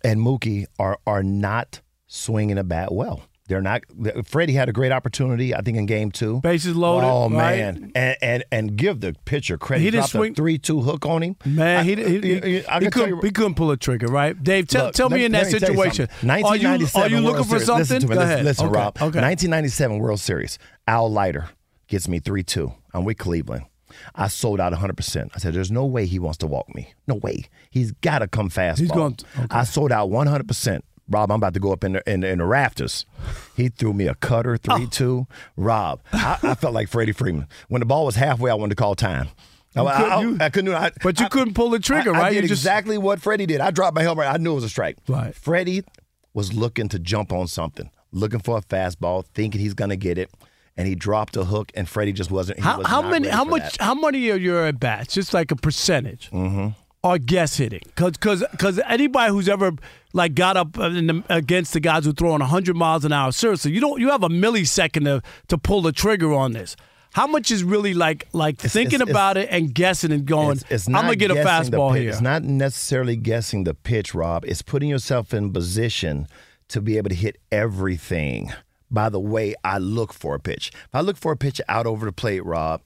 and 0.02 0.20
Mookie 0.20 0.66
are 0.78 0.98
are 1.06 1.22
not 1.22 1.80
swinging 2.08 2.58
a 2.58 2.64
bat 2.64 2.92
well. 2.92 3.22
They're 3.48 3.60
not. 3.62 3.82
Freddie 4.24 4.52
had 4.52 4.68
a 4.68 4.72
great 4.72 4.92
opportunity, 4.92 5.54
I 5.54 5.62
think, 5.62 5.76
in 5.78 5.86
Game 5.86 6.10
Two. 6.12 6.40
Bases 6.42 6.76
loaded, 6.76 7.06
Oh 7.08 7.30
right? 7.30 7.56
man, 7.58 7.92
and, 7.94 8.16
and 8.22 8.44
and 8.52 8.76
give 8.76 9.00
the 9.00 9.14
pitcher 9.24 9.56
credit. 9.58 9.82
He 9.82 9.90
didn't 9.90 10.02
Dropped 10.02 10.10
swing- 10.12 10.32
a 10.32 10.34
three-two 10.34 10.82
hook 10.82 11.06
on 11.06 11.22
him. 11.22 11.36
Man, 11.46 11.84
he, 11.84 11.92
I- 11.92 12.08
he, 12.08 12.20
he, 12.20 12.58
uh, 12.60 12.62
I- 12.70 12.76
I 12.76 12.80
he 12.80 12.90
couldn't, 12.90 13.08
you- 13.08 13.20
he 13.22 13.30
couldn't 13.30 13.54
pull 13.54 13.70
a 13.70 13.76
trigger, 13.76 14.06
right? 14.08 14.40
Dave, 14.42 14.68
tell, 14.68 14.86
Look, 14.86 14.94
tell 14.94 15.08
me 15.08 15.24
in 15.24 15.32
that 15.32 15.46
me 15.46 15.58
tell 15.58 15.60
you 15.60 15.66
situation. 15.66 16.08
Are 16.28 16.38
you, 16.38 16.44
are 16.44 16.56
you 17.08 17.20
looking 17.20 17.24
World 17.24 17.46
for 17.48 17.58
Series. 17.58 17.66
something? 17.66 17.80
Listen. 17.96 18.00
Go 18.02 18.14
listen, 18.14 18.22
ahead. 18.22 18.44
listen 18.44 18.66
okay. 18.66 18.74
Rob. 18.78 18.96
Okay. 18.96 19.20
1997 19.20 19.98
World 19.98 20.20
Series. 20.20 20.58
Al 20.86 21.10
Leiter 21.10 21.48
gets 21.86 22.06
me 22.06 22.18
3 22.20 22.42
2. 22.42 22.72
I'm 22.92 23.04
with 23.04 23.16
Cleveland. 23.18 23.64
I 24.14 24.28
sold 24.28 24.60
out 24.60 24.74
100%. 24.74 25.30
I 25.34 25.38
said, 25.38 25.54
there's 25.54 25.70
no 25.70 25.86
way 25.86 26.04
he 26.04 26.18
wants 26.18 26.36
to 26.38 26.46
walk 26.46 26.72
me. 26.74 26.92
No 27.06 27.14
way. 27.14 27.44
He's 27.70 27.92
got 27.92 28.18
to 28.18 28.28
come 28.28 28.50
fast. 28.50 28.78
He's 28.80 28.90
going 28.90 29.14
to- 29.14 29.24
okay. 29.38 29.46
I 29.50 29.64
sold 29.64 29.90
out 29.90 30.10
100%. 30.10 30.82
Rob, 31.10 31.30
I'm 31.30 31.36
about 31.36 31.54
to 31.54 31.60
go 31.60 31.72
up 31.72 31.84
in 31.84 31.92
the, 31.94 32.10
in, 32.10 32.20
the- 32.20 32.28
in 32.28 32.38
the 32.38 32.44
rafters. 32.44 33.06
He 33.56 33.68
threw 33.68 33.92
me 33.92 34.06
a 34.06 34.14
cutter, 34.14 34.56
3 34.56 34.86
2. 34.86 35.26
Rob, 35.56 36.00
I, 36.12 36.38
I 36.42 36.54
felt 36.54 36.74
like 36.74 36.88
Freddie 36.88 37.12
Freeman. 37.12 37.46
When 37.68 37.80
the 37.80 37.86
ball 37.86 38.04
was 38.06 38.16
halfway, 38.16 38.50
I 38.50 38.54
wanted 38.54 38.76
to 38.76 38.82
call 38.82 38.94
time. 38.94 39.28
I, 39.76 39.80
I, 39.82 39.96
couldn't- 39.96 40.12
I- 40.12 40.20
you- 40.22 40.36
I 40.40 40.48
couldn't. 40.50 40.74
I, 40.74 40.90
But 41.02 41.20
you 41.20 41.28
couldn't 41.28 41.54
pull 41.54 41.70
the 41.70 41.78
trigger, 41.78 42.12
right? 42.12 42.24
I 42.24 42.30
did 42.30 42.42
You 42.44 42.48
just- 42.48 42.62
exactly 42.62 42.98
what 42.98 43.20
Freddie 43.20 43.46
did. 43.46 43.60
I 43.60 43.70
dropped 43.70 43.94
my 43.94 44.02
helmet. 44.02 44.26
I 44.26 44.36
knew 44.36 44.52
it 44.52 44.56
was 44.56 44.64
a 44.64 44.68
strike. 44.68 44.96
Right. 45.08 45.34
Freddie 45.34 45.82
was 46.34 46.52
looking 46.52 46.88
to 46.90 46.98
jump 46.98 47.32
on 47.32 47.46
something, 47.48 47.90
looking 48.12 48.40
for 48.40 48.58
a 48.58 48.60
fastball, 48.60 49.24
thinking 49.34 49.60
he's 49.60 49.74
going 49.74 49.90
to 49.90 49.96
get 49.96 50.18
it, 50.18 50.30
and 50.76 50.86
he 50.86 50.94
dropped 50.94 51.36
a 51.36 51.44
hook, 51.44 51.72
and 51.74 51.88
Freddie 51.88 52.12
just 52.12 52.30
wasn't. 52.30 52.58
He 52.58 52.64
How, 52.64 52.78
was 52.78 52.86
how 52.86 53.02
many? 53.02 53.28
How 53.28 53.44
much? 53.44 53.76
that. 53.78 53.84
How 53.84 53.94
many 53.94 54.28
of 54.30 54.40
your 54.40 54.66
at 54.66 54.78
bats? 54.78 55.14
Just 55.14 55.32
like 55.34 55.50
a 55.50 55.56
percentage, 55.56 56.30
mm-hmm. 56.30 56.68
are 57.02 57.18
guess 57.18 57.56
hitting? 57.56 57.82
Because 57.86 58.12
because 58.52 58.78
anybody 58.86 59.32
who's 59.32 59.48
ever 59.48 59.72
like 60.12 60.34
got 60.34 60.56
up 60.56 60.78
uh, 60.78 60.84
in 60.90 61.06
the, 61.06 61.24
against 61.28 61.72
the 61.72 61.80
guys 61.80 62.04
who 62.04 62.12
throwing 62.12 62.40
hundred 62.40 62.76
miles 62.76 63.04
an 63.04 63.12
hour, 63.12 63.32
seriously, 63.32 63.72
you 63.72 63.80
don't. 63.80 64.00
You 64.00 64.10
have 64.10 64.22
a 64.22 64.28
millisecond 64.28 65.04
to 65.04 65.22
to 65.48 65.58
pull 65.58 65.82
the 65.82 65.92
trigger 65.92 66.32
on 66.32 66.52
this. 66.52 66.76
How 67.12 67.26
much 67.26 67.50
is 67.50 67.64
really 67.64 67.94
like 67.94 68.28
like 68.32 68.58
thinking 68.58 69.00
it's- 69.00 69.10
about 69.10 69.36
it 69.36 69.48
and 69.50 69.74
guessing 69.74 70.12
and 70.12 70.24
going? 70.26 70.58
It's, 70.58 70.64
it's 70.70 70.86
I'm 70.88 70.94
gonna 70.94 71.16
get 71.16 71.30
a 71.30 71.36
fastball 71.36 71.98
here. 71.98 72.10
It's 72.10 72.20
not 72.20 72.42
necessarily 72.42 73.16
guessing 73.16 73.64
the 73.64 73.74
pitch, 73.74 74.14
Rob. 74.14 74.44
It's 74.46 74.62
putting 74.62 74.88
yourself 74.88 75.32
in 75.34 75.52
position 75.52 76.26
to 76.68 76.80
be 76.80 76.98
able 76.98 77.08
to 77.08 77.14
hit 77.14 77.38
everything 77.50 78.52
by 78.90 79.08
the 79.08 79.20
way 79.20 79.54
I 79.64 79.78
look 79.78 80.12
for 80.12 80.34
a 80.34 80.40
pitch. 80.40 80.70
If 80.74 80.94
I 80.94 81.00
look 81.00 81.16
for 81.16 81.32
a 81.32 81.36
pitch 81.36 81.60
out 81.68 81.86
over 81.86 82.06
the 82.06 82.12
plate, 82.12 82.44
Rob, 82.44 82.82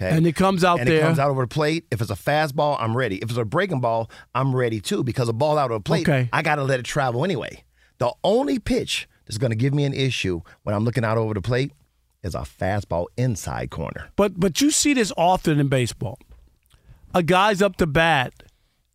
okay, 0.00 0.16
And 0.16 0.26
it 0.26 0.36
comes 0.36 0.64
out 0.64 0.80
and 0.80 0.88
there. 0.88 0.98
it 0.98 1.02
comes 1.02 1.18
out 1.18 1.30
over 1.30 1.42
the 1.42 1.48
plate. 1.48 1.84
If 1.90 2.00
it's 2.00 2.10
a 2.10 2.14
fastball, 2.14 2.76
I'm 2.80 2.96
ready. 2.96 3.16
If 3.16 3.30
it's 3.30 3.38
a 3.38 3.44
breaking 3.44 3.80
ball, 3.80 4.10
I'm 4.34 4.54
ready 4.54 4.80
too 4.80 5.02
because 5.04 5.28
a 5.28 5.32
ball 5.32 5.58
out 5.58 5.70
of 5.70 5.80
the 5.82 5.86
plate, 5.88 6.08
Okay. 6.08 6.28
I 6.32 6.42
got 6.42 6.56
to 6.56 6.64
let 6.64 6.78
it 6.80 6.84
travel 6.84 7.24
anyway. 7.24 7.64
The 7.98 8.12
only 8.22 8.58
pitch 8.58 9.08
that's 9.26 9.38
going 9.38 9.50
to 9.50 9.56
give 9.56 9.74
me 9.74 9.84
an 9.84 9.92
issue 9.94 10.40
when 10.62 10.74
I'm 10.74 10.84
looking 10.84 11.04
out 11.04 11.18
over 11.18 11.34
the 11.34 11.42
plate 11.42 11.72
is 12.22 12.34
a 12.34 12.40
fastball 12.40 13.06
inside 13.16 13.70
corner. 13.70 14.10
But 14.16 14.38
but 14.38 14.60
you 14.60 14.70
see 14.70 14.94
this 14.94 15.12
often 15.16 15.58
in 15.60 15.68
baseball. 15.68 16.18
A 17.14 17.22
guy's 17.22 17.60
up 17.62 17.76
to 17.76 17.86
bat 17.86 18.32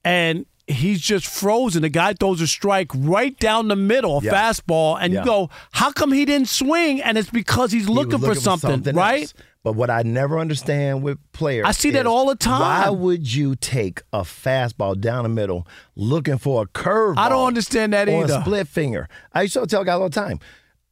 and 0.04 0.46
he's 0.68 1.02
just 1.02 1.26
frozen. 1.28 1.82
The 1.82 1.90
guy 1.90 2.14
throws 2.14 2.40
a 2.42 2.48
strike 2.48 2.92
right 2.96 3.38
down 3.40 3.68
the 3.68 3.76
middle, 3.76 4.20
a 4.20 4.22
Yeah. 4.22 4.34
fastball, 4.34 4.98
and 5.00 5.14
Yeah. 5.14 5.20
you 5.22 5.26
go, 5.26 5.50
"How 5.72 5.92
come 5.92 6.12
he 6.12 6.26
didn't 6.26 6.48
swing?" 6.50 7.02
And 7.02 7.18
it's 7.18 7.30
because 7.30 7.72
he's 7.72 7.84
He 7.84 7.90
was 7.90 7.96
looking, 7.98 8.20
for 8.20 8.36
something, 8.36 8.82
right? 8.96 9.24
else. 9.24 9.34
But 9.64 9.74
what 9.74 9.90
I 9.90 10.02
never 10.04 10.40
understand 10.40 11.04
with 11.04 11.20
players, 11.32 11.66
I 11.66 11.72
see 11.72 11.92
that 11.92 12.06
all 12.06 12.28
the 12.28 12.36
time. 12.36 12.60
Why 12.60 12.90
would 12.90 13.34
you 13.34 13.56
take 13.56 14.02
a 14.12 14.22
fastball 14.22 15.00
down 15.00 15.24
the 15.24 15.30
middle 15.30 15.66
looking 15.96 16.38
for 16.38 16.64
a 16.64 16.68
curve? 16.68 17.18
I 17.18 17.30
don't 17.30 17.48
understand 17.48 17.94
that 17.94 18.10
or 18.10 18.24
either. 18.26 18.34
a 18.40 18.42
split 18.42 18.68
finger. 18.68 19.08
I 19.32 19.44
used 19.44 19.54
to 19.54 19.66
tell 19.66 19.86
guys 19.86 19.94
all 20.00 20.10
the 20.10 20.10
time, 20.10 20.40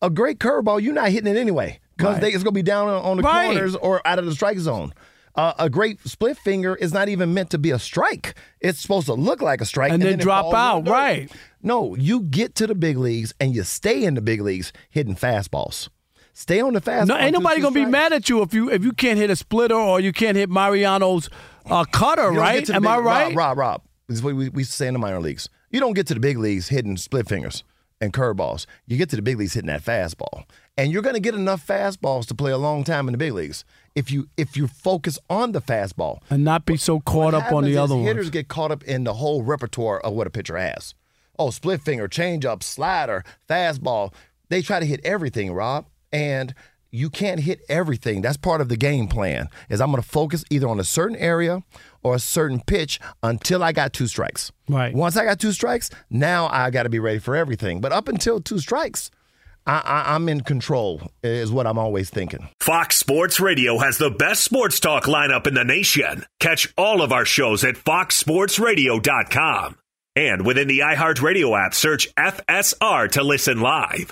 a 0.02 0.10
great 0.10 0.40
curveball, 0.40 0.82
you're 0.82 0.94
not 0.94 1.10
hitting 1.10 1.34
it 1.36 1.38
anyway 1.38 1.80
because 1.98 2.16
Right. 2.22 2.34
it's 2.34 2.44
going 2.44 2.54
to 2.54 2.58
be 2.58 2.62
down 2.64 2.88
on 2.88 3.18
the 3.18 3.24
Right. 3.24 3.48
corners 3.48 3.76
or 3.76 4.02
out 4.08 4.20
of 4.20 4.26
the 4.26 4.32
strike 4.34 4.58
zone. 4.58 4.94
Uh, 5.36 5.54
a 5.60 5.70
great 5.70 6.00
split 6.08 6.38
finger 6.38 6.76
is 6.76 6.94
not 6.94 7.08
even 7.10 7.34
meant 7.34 7.50
to 7.52 7.58
be 7.58 7.72
a 7.72 7.80
strike. 7.80 8.36
It's 8.62 8.80
supposed 8.80 9.06
to 9.08 9.14
look 9.14 9.42
like 9.42 9.62
a 9.62 9.66
strike 9.66 9.92
And 9.92 10.02
then 10.02 10.14
it 10.14 10.20
drop 10.22 10.52
falls 10.52 10.80
in 10.80 10.86
the 10.86 10.92
out, 10.92 10.94
right. 10.94 11.32
No, 11.62 11.96
you 11.96 12.22
get 12.22 12.56
to 12.56 12.68
the 12.68 12.76
big 12.76 12.98
leagues 12.98 13.34
and 13.40 13.54
you 13.56 13.64
stay 13.64 14.04
in 14.04 14.16
the 14.16 14.22
big 14.22 14.42
leagues 14.42 14.74
hitting 14.90 15.16
fastballs. 15.16 15.88
Stay 16.34 16.62
on 16.62 16.74
the 16.74 16.82
fastball. 16.82 17.08
No, 17.08 17.18
ain't 17.18 17.34
nobody 17.34 17.62
gonna 17.62 17.74
be 17.76 17.86
mad 17.86 18.14
at 18.14 18.30
you 18.30 18.42
if 18.42 18.54
you 18.54 18.70
if 18.70 18.84
you 18.84 18.94
can't 18.94 19.18
hit 19.18 19.30
a 19.30 19.36
splitter 19.36 19.76
or 19.76 20.00
you 20.00 20.12
can't 20.14 20.38
hit 20.38 20.50
Mariano's 20.50 21.30
uh, 21.66 21.84
cutter, 21.86 22.32
You 22.32 22.36
don't 22.36 22.36
get 22.36 22.42
right? 22.42 22.70
Am 22.72 22.82
big- 22.84 22.90
I 22.92 22.98
right? 23.00 23.36
Rob, 23.36 23.38
Rob, 23.38 23.58
Rob. 23.58 23.82
This 24.08 24.18
is 24.18 24.24
what 24.24 24.36
we, 24.36 24.50
we 24.50 24.64
say 24.64 24.88
in 24.88 24.94
the 24.94 25.00
minor 25.00 25.20
leagues. 25.20 25.48
You 25.70 25.80
don't 25.80 25.94
get 25.94 26.08
to 26.08 26.14
the 26.14 26.20
big 26.20 26.38
leagues 26.38 26.68
hitting 26.70 26.98
split 26.98 27.28
fingers 27.28 27.64
and 28.02 28.12
curveballs. 28.12 28.66
You 28.88 28.98
get 28.98 29.10
to 29.12 29.16
the 29.16 29.22
big 29.22 29.38
leagues 29.38 29.54
hitting 29.54 29.68
that 29.68 29.84
fastball. 29.84 30.44
And 30.78 30.92
you're 30.92 31.02
going 31.04 31.14
to 31.14 31.22
get 31.22 31.36
enough 31.36 31.66
fastballs 31.66 32.26
to 32.28 32.36
play 32.36 32.52
a 32.52 32.58
long 32.58 32.84
time 32.84 33.08
in 33.08 33.12
the 33.14 33.18
big 33.18 33.34
leagues 33.34 33.64
if 33.96 34.12
you 34.12 34.28
if 34.38 34.58
you 34.58 34.68
focus 34.68 35.20
on 35.30 35.52
the 35.52 35.62
fastball. 35.62 36.20
And 36.30 36.44
not 36.44 36.66
be 36.66 36.76
so 36.78 37.00
caught 37.00 37.34
What 37.34 37.36
up 37.36 37.52
on 37.54 37.64
the 37.64 37.78
other 37.78 37.96
is 37.96 38.06
Hitters 38.06 38.30
get 38.32 38.48
caught 38.48 38.72
up 38.72 38.84
in 38.84 39.04
the 39.04 39.14
whole 39.14 39.44
repertoire 39.44 40.00
of 40.00 40.14
what 40.14 40.28
a 40.28 40.30
pitcher 40.30 40.58
has. 40.58 40.94
Oh, 41.38 41.52
split 41.52 41.82
finger, 41.82 42.08
changeup, 42.08 42.64
slider, 42.64 43.24
fastball. 43.50 44.14
They 44.50 44.62
try 44.62 44.80
to 44.80 44.86
hit 44.86 45.00
everything, 45.04 45.54
Rob, 45.54 45.86
and 46.12 46.54
you 46.92 47.10
can't 47.10 47.40
hit 47.40 47.62
everything. 47.70 48.22
That's 48.22 48.38
part 48.38 48.62
of 48.62 48.70
the 48.70 48.78
game 48.78 49.08
plan. 49.08 49.50
Is 49.70 49.82
I'm 49.82 49.90
going 49.92 50.04
to 50.04 50.08
focus 50.08 50.44
either 50.50 50.68
on 50.68 50.80
a 50.80 50.84
certain 50.84 51.18
area 51.18 51.64
or 52.04 52.16
a 52.16 52.20
certain 52.20 52.60
pitch 52.60 53.00
until 53.24 53.64
I 53.64 53.72
got 53.72 53.94
two 53.94 54.08
strikes. 54.08 54.52
Right. 54.68 54.94
Once 54.94 55.16
I 55.16 55.24
got 55.24 55.40
two 55.40 55.54
strikes, 55.54 55.90
now 56.10 56.48
I 56.48 56.70
got 56.70 56.84
to 56.84 56.90
be 56.90 57.00
ready 57.00 57.20
for 57.20 57.36
everything. 57.36 57.82
But 57.82 57.94
up 57.94 58.08
until 58.08 58.42
two 58.42 58.60
strikes, 58.60 59.10
I, 59.66 59.80
I, 59.80 60.16
I'm 60.16 60.28
in 60.28 60.42
control. 60.42 61.02
Is 61.24 61.52
what 61.52 61.66
I'm 61.66 61.78
always 61.78 62.10
thinking. 62.10 62.50
Fox 62.60 62.98
Sports 62.98 63.40
Radio 63.40 63.78
has 63.78 63.98
the 63.98 64.10
best 64.10 64.44
sports 64.44 64.80
talk 64.80 65.06
lineup 65.06 65.48
in 65.48 65.54
the 65.54 65.64
nation. 65.64 66.26
Catch 66.40 66.74
all 66.78 67.02
of 67.02 67.14
our 67.14 67.26
shows 67.26 67.64
at 67.64 67.76
foxsportsradio.com. 67.76 69.78
And 70.14 70.46
within 70.46 70.68
the 70.68 70.80
iHeartRadio 70.80 71.66
app, 71.66 71.74
search 71.74 72.14
FSR 72.16 73.12
to 73.12 73.24
listen 73.24 73.62
live. 73.62 74.12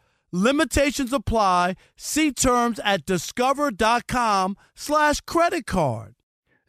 Limitations 0.31 1.11
apply. 1.11 1.75
See 1.97 2.31
terms 2.31 2.79
at 2.83 3.05
discover.com 3.05 4.57
slash 4.75 5.21
credit 5.21 5.65
card. 5.65 6.15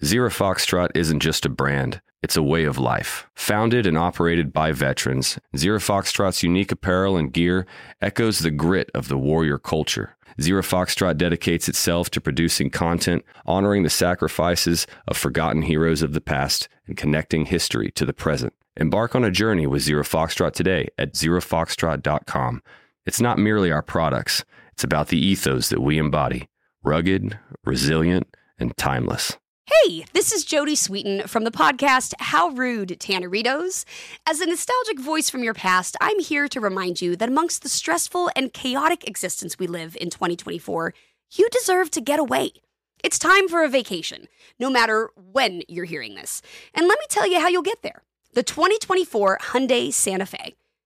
Zero 0.04 0.30
Foxtrot 0.30 0.88
isn't 0.96 1.20
just 1.20 1.46
a 1.46 1.48
brand, 1.48 2.00
it's 2.24 2.36
a 2.36 2.42
way 2.42 2.64
of 2.64 2.76
life. 2.76 3.28
Founded 3.36 3.86
and 3.86 3.96
operated 3.96 4.52
by 4.52 4.72
veterans, 4.72 5.38
Zero 5.56 5.78
Foxtrot's 5.78 6.42
unique 6.42 6.72
apparel 6.72 7.16
and 7.16 7.32
gear 7.32 7.66
echoes 8.00 8.40
the 8.40 8.50
grit 8.50 8.90
of 8.94 9.06
the 9.06 9.16
warrior 9.16 9.58
culture. 9.58 10.16
Zero 10.40 10.62
Foxtrot 10.62 11.18
dedicates 11.18 11.68
itself 11.68 12.10
to 12.10 12.20
producing 12.20 12.68
content, 12.70 13.24
honoring 13.46 13.84
the 13.84 13.90
sacrifices 13.90 14.86
of 15.06 15.16
forgotten 15.16 15.62
heroes 15.62 16.02
of 16.02 16.14
the 16.14 16.20
past, 16.20 16.68
and 16.88 16.96
connecting 16.96 17.46
history 17.46 17.90
to 17.92 18.04
the 18.04 18.12
present. 18.12 18.54
Embark 18.76 19.14
on 19.14 19.24
a 19.24 19.30
journey 19.30 19.66
with 19.66 19.82
Zero 19.82 20.02
Foxtrot 20.02 20.52
today 20.52 20.88
at 20.98 21.12
zerofoxtrot.com. 21.12 22.62
It's 23.04 23.20
not 23.20 23.36
merely 23.36 23.72
our 23.72 23.82
products, 23.82 24.44
it's 24.72 24.84
about 24.84 25.08
the 25.08 25.18
ethos 25.18 25.70
that 25.70 25.82
we 25.82 25.98
embody 25.98 26.48
rugged, 26.84 27.38
resilient, 27.64 28.26
and 28.58 28.76
timeless. 28.76 29.36
Hey, 29.66 30.04
this 30.12 30.32
is 30.32 30.44
Jodie 30.44 30.76
Sweetin 30.76 31.28
from 31.28 31.44
the 31.44 31.50
podcast 31.50 32.14
How 32.18 32.48
Rude 32.50 32.90
Tanneritos. 33.00 33.84
As 34.26 34.40
a 34.40 34.46
nostalgic 34.46 35.00
voice 35.00 35.30
from 35.30 35.42
your 35.42 35.54
past, 35.54 35.96
I'm 36.00 36.18
here 36.20 36.48
to 36.48 36.60
remind 36.60 37.00
you 37.00 37.16
that 37.16 37.28
amongst 37.28 37.62
the 37.62 37.68
stressful 37.68 38.30
and 38.36 38.52
chaotic 38.52 39.06
existence 39.06 39.58
we 39.58 39.66
live 39.66 39.96
in 40.00 40.10
2024, 40.10 40.94
you 41.32 41.48
deserve 41.50 41.90
to 41.92 42.00
get 42.00 42.20
away. 42.20 42.52
It's 43.02 43.18
time 43.18 43.48
for 43.48 43.64
a 43.64 43.68
vacation, 43.68 44.28
no 44.58 44.70
matter 44.70 45.10
when 45.16 45.62
you're 45.68 45.84
hearing 45.84 46.14
this. 46.14 46.42
And 46.74 46.86
let 46.86 46.98
me 46.98 47.06
tell 47.08 47.28
you 47.28 47.40
how 47.40 47.48
you'll 47.48 47.62
get 47.62 47.82
there. 47.82 48.02
The 48.34 48.42
2024 48.42 49.38
Hyundai 49.42 49.92
Santa 49.92 50.26
Fe. 50.26 50.54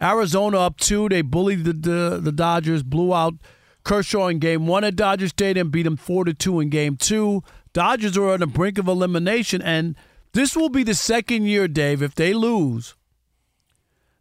Arizona 0.00 0.58
up 0.58 0.78
two. 0.78 1.08
They 1.08 1.22
bullied 1.22 1.64
the, 1.64 1.72
the 1.72 2.20
the 2.22 2.32
Dodgers, 2.32 2.82
blew 2.82 3.14
out 3.14 3.34
Kershaw 3.84 4.26
in 4.28 4.38
game 4.38 4.66
one 4.66 4.84
at 4.84 4.96
Dodger 4.96 5.28
Stadium, 5.28 5.70
beat 5.70 5.84
them 5.84 5.96
four 5.96 6.24
to 6.24 6.34
two 6.34 6.60
in 6.60 6.68
game 6.68 6.96
two. 6.96 7.42
Dodgers 7.72 8.16
are 8.16 8.30
on 8.30 8.40
the 8.40 8.46
brink 8.46 8.78
of 8.78 8.88
elimination, 8.88 9.62
and 9.62 9.96
this 10.32 10.56
will 10.56 10.68
be 10.68 10.82
the 10.82 10.94
second 10.94 11.44
year, 11.44 11.68
Dave, 11.68 12.02
if 12.02 12.14
they 12.14 12.34
lose, 12.34 12.94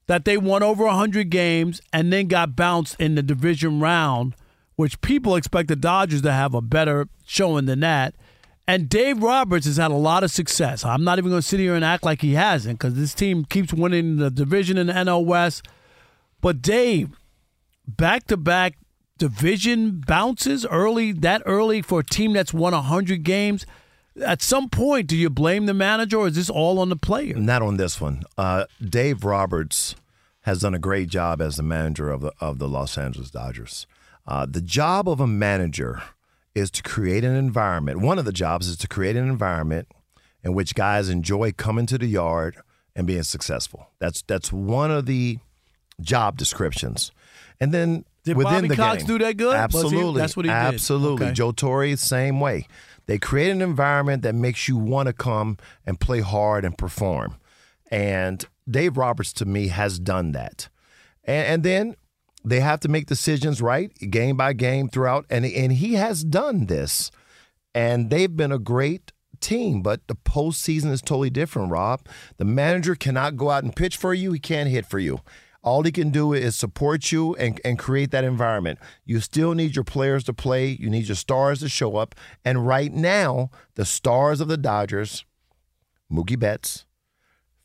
that 0.08 0.24
they 0.26 0.38
won 0.38 0.62
over 0.62 0.86
100 0.86 1.30
games 1.30 1.82
and 1.92 2.12
then 2.12 2.28
got 2.28 2.56
bounced 2.56 3.00
in 3.00 3.16
the 3.16 3.24
division 3.24 3.80
round, 3.80 4.36
which 4.76 5.02
people 5.02 5.36
expect 5.36 5.68
the 5.68 5.76
Dodgers 5.76 6.22
to 6.22 6.32
have 6.32 6.54
a 6.54 6.62
better 6.62 7.08
showing 7.26 7.66
than 7.66 7.80
that. 7.80 8.14
And 8.68 8.90
Dave 8.90 9.22
Roberts 9.22 9.68
has 9.68 9.78
had 9.78 9.92
a 9.92 9.96
lot 9.96 10.24
of 10.24 10.32
success. 10.32 10.84
I'm 10.84 11.04
not 11.04 11.20
even 11.20 11.30
going 11.30 11.42
to 11.42 11.48
sit 11.48 11.60
here 11.60 11.76
and 11.76 11.86
act 11.86 12.04
like 12.04 12.22
he 12.22 12.34
hasn't 12.34 12.80
because 12.80 12.96
this 12.96 13.14
team 13.14 13.46
keeps 13.46 13.72
winning 13.72 14.18
the 14.18 14.32
division 14.32 14.78
in 14.78 14.88
the 14.88 14.94
NL 14.94 15.24
West. 15.24 15.68
But 16.42 16.62
Dave, 16.62 17.10
back 17.88 18.26
to 18.28 18.38
back 18.38 18.78
division 19.18 20.02
bounces 20.06 20.66
early, 20.66 21.12
that 21.12 21.44
early 21.46 21.82
for 21.82 22.00
a 22.00 22.04
team 22.04 22.34
that's 22.34 22.54
won 22.54 22.74
100 22.74 23.24
games. 23.24 23.66
At 24.24 24.42
some 24.42 24.70
point, 24.70 25.08
do 25.08 25.16
you 25.16 25.30
blame 25.30 25.68
the 25.68 25.74
manager 25.74 26.18
or 26.18 26.28
is 26.28 26.36
this 26.36 26.50
all 26.50 26.80
on 26.80 26.90
the 26.90 26.96
player? 26.96 27.36
Not 27.36 27.62
on 27.62 27.78
this 27.78 28.02
one. 28.02 28.24
Uh, 28.38 28.66
Dave 28.82 29.24
Roberts 29.24 29.96
has 30.42 30.62
done 30.62 30.74
a 30.74 30.80
great 30.80 31.10
job 31.10 31.42
as 31.42 31.58
the 31.58 31.64
manager 31.64 32.10
of 32.10 32.22
the 32.22 32.32
of 32.40 32.60
the 32.60 32.68
Los 32.68 32.98
Angeles 32.98 33.30
Dodgers. 33.30 33.88
Uh, 34.28 34.46
the 34.46 34.62
job 34.62 35.10
of 35.10 35.20
a 35.20 35.28
manager 35.28 36.02
is 36.56 36.72
to 36.72 36.82
create 36.82 37.24
an 37.24 37.36
environment. 37.36 38.00
One 38.02 38.18
of 38.18 38.26
the 38.26 38.32
jobs 38.32 38.68
is 38.68 38.78
to 38.78 38.88
create 38.88 39.16
an 39.16 39.28
environment 39.30 39.88
in 40.44 40.54
which 40.54 40.74
guys 40.74 41.10
enjoy 41.10 41.52
coming 41.52 41.86
to 41.88 41.98
the 41.98 42.08
yard 42.08 42.56
and 42.96 43.06
being 43.06 43.24
successful. 43.24 43.88
That's 44.00 44.24
that's 44.24 44.52
one 44.52 44.90
of 44.90 45.06
the 45.06 45.38
job 46.02 46.38
descriptions. 46.38 47.12
And 47.60 47.74
then 47.74 48.06
Did 48.24 48.38
within 48.38 48.54
Bobby 48.54 48.68
the 48.70 48.76
Cox 48.76 49.04
game, 49.04 49.08
do 49.08 49.26
that 49.26 49.38
good? 49.38 49.56
Absolutely, 49.56 50.22
that's 50.22 50.36
what 50.36 50.46
he 50.46 50.52
did. 50.52 50.56
Absolutely, 50.56 51.28
Okay. 51.28 51.34
Joe 51.34 51.52
Torre, 51.52 51.96
same 51.98 52.40
way. 52.40 52.68
They 53.08 53.18
create 53.18 53.52
an 53.52 53.62
environment 53.62 54.24
that 54.24 54.34
makes 54.34 54.68
you 54.68 54.78
want 54.78 55.08
to 55.08 55.14
come 55.14 55.58
and 55.86 56.00
play 56.00 56.22
hard 56.22 56.66
and 56.66 56.76
perform. 56.78 57.36
And 57.92 58.44
Dave 58.70 58.98
Roberts, 58.98 59.32
to 59.34 59.46
me, 59.46 59.68
has 59.68 60.00
done 60.00 60.32
that. 60.32 60.70
And, 61.24 61.48
and 61.48 61.64
then 61.64 61.96
they 62.46 62.60
have 62.60 62.80
to 62.82 62.88
make 62.88 63.08
decisions 63.08 63.62
right, 63.62 63.92
game 64.10 64.38
by 64.38 64.54
game 64.54 64.88
throughout. 64.88 65.26
And, 65.30 65.46
and 65.46 65.74
he 65.74 65.96
has 65.96 66.24
done 66.24 66.68
this. 66.68 67.12
And 67.74 68.10
they've 68.10 68.36
been 68.36 68.52
a 68.52 68.60
great 68.60 69.12
team, 69.42 69.82
but 69.82 70.08
the 70.08 70.16
postseason 70.16 70.92
is 70.92 71.02
totally 71.02 71.30
different, 71.30 71.72
Rob. 71.72 72.06
The 72.38 72.46
manager 72.46 72.96
cannot 72.96 73.36
go 73.36 73.50
out 73.50 73.64
and 73.64 73.76
pitch 73.76 73.98
for 73.98 74.14
you, 74.14 74.32
he 74.32 74.40
can't 74.40 74.70
hit 74.70 74.86
for 74.86 75.00
you. 75.00 75.22
All 75.64 75.82
he 75.82 75.92
can 75.92 76.12
do 76.12 76.32
is 76.32 76.56
support 76.56 77.12
you 77.12 77.34
and, 77.36 77.60
and 77.66 77.80
create 77.80 78.12
that 78.12 78.24
environment. 78.24 78.78
You 79.04 79.20
still 79.20 79.56
need 79.56 79.76
your 79.76 79.84
players 79.84 80.24
to 80.26 80.34
play. 80.34 80.68
You 80.68 80.92
need 80.92 81.08
your 81.08 81.16
stars 81.16 81.62
to 81.62 81.70
show 81.70 81.98
up. 81.98 82.14
And 82.46 82.68
right 82.68 82.94
now, 82.94 83.50
the 83.74 83.84
stars 83.84 84.42
of 84.42 84.48
the 84.48 84.58
Dodgers, 84.58 85.26
Mookie 86.12 86.38
Betts, 86.38 86.86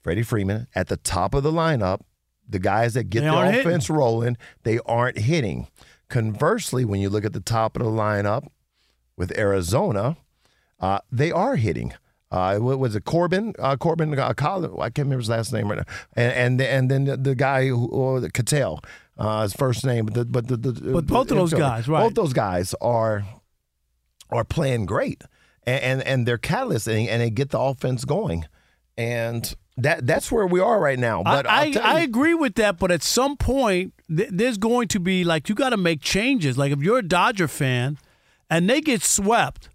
Freddie 0.03 0.23
Freeman, 0.23 0.67
at 0.75 0.89
the 0.89 0.97
top 0.97 1.35
of 1.35 1.43
the 1.43 1.53
lineup, 1.53 2.01
the 2.51 2.59
guys 2.59 2.95
that 2.95 3.05
get 3.05 3.21
They 3.21 3.27
the 3.27 3.33
aren't 3.33 3.55
hitting. 3.55 3.69
offense 3.71 3.91
rolling, 3.91 4.37
they 4.63 4.79
aren't 4.87 5.19
hitting. 5.19 5.69
Conversely, 6.09 6.85
when 6.85 7.01
you 7.01 7.09
look 7.09 7.25
at 7.25 7.33
the 7.33 7.41
top 7.41 7.77
of 7.77 7.85
the 7.85 7.91
lineup 7.91 8.49
with 9.17 9.37
Arizona, 9.39 10.17
uh, 10.81 10.99
they 11.13 11.31
are 11.31 11.57
hitting. 11.57 11.93
Uh, 12.31 12.59
what 12.59 12.79
was 12.79 12.95
it 12.95 13.05
Corbin? 13.05 13.55
Uh, 13.59 13.77
Corbin 13.77 14.17
uh, 14.19 14.33
Colin, 14.35 14.73
I 14.79 14.85
can't 14.91 15.07
remember 15.07 15.19
his 15.19 15.29
last 15.29 15.53
name 15.53 15.69
right 15.69 15.79
now. 15.79 15.95
And 16.15 16.33
and, 16.33 16.61
and 16.61 16.91
then 16.91 17.05
the, 17.05 17.17
the 17.17 17.35
guy 17.35 17.67
who 17.69 17.87
or 17.89 18.21
the 18.21 18.31
Ketel, 18.31 18.81
uh, 19.19 19.43
his 19.43 19.53
first 19.53 19.85
name, 19.85 20.07
but 20.07 20.15
the, 20.15 20.25
but 20.25 20.47
the, 20.49 20.57
the 20.57 20.93
But 20.93 21.07
both 21.07 21.31
of 21.31 21.37
those 21.37 21.53
guys, 21.53 21.89
right. 21.89 22.03
Both 22.05 22.15
those 22.15 22.33
guys 22.33 22.75
are 22.81 23.25
are 24.31 24.45
playing 24.45 24.87
great, 24.87 25.23
and 25.65 25.83
and, 25.83 26.03
and 26.03 26.27
they're 26.27 26.39
catalysts, 26.39 26.87
and, 26.87 27.09
and 27.09 27.21
they 27.21 27.31
get 27.31 27.51
the 27.51 27.59
offense 27.59 28.05
going, 28.05 28.47
and 28.97 29.55
that 29.83 30.07
that's 30.07 30.31
where 30.33 30.47
we 30.47 30.61
are 30.61 30.79
right 30.81 30.99
now. 30.99 31.23
But 31.23 31.47
I, 31.47 31.51
I'll 31.63 31.69
I, 31.69 31.71
tell 31.73 31.83
I 31.97 32.01
agree 32.01 32.35
with 32.35 32.55
that, 32.57 32.79
but 32.79 32.91
at 32.91 33.03
some 33.03 33.37
point, 33.37 33.95
th- 34.15 34.29
there's 34.33 34.59
going 34.59 34.89
to 34.89 35.01
be 35.01 35.25
like 35.25 35.49
you 35.49 35.55
got 35.55 35.71
to 35.71 35.77
make 35.77 36.01
changes. 36.01 36.57
Like 36.59 36.73
if 36.73 36.81
you're 36.81 36.99
a 36.99 37.03
Dodger 37.03 37.49
fan 37.49 37.99
and 38.49 38.69
they 38.69 38.81
get 38.81 39.03
swept 39.03 39.69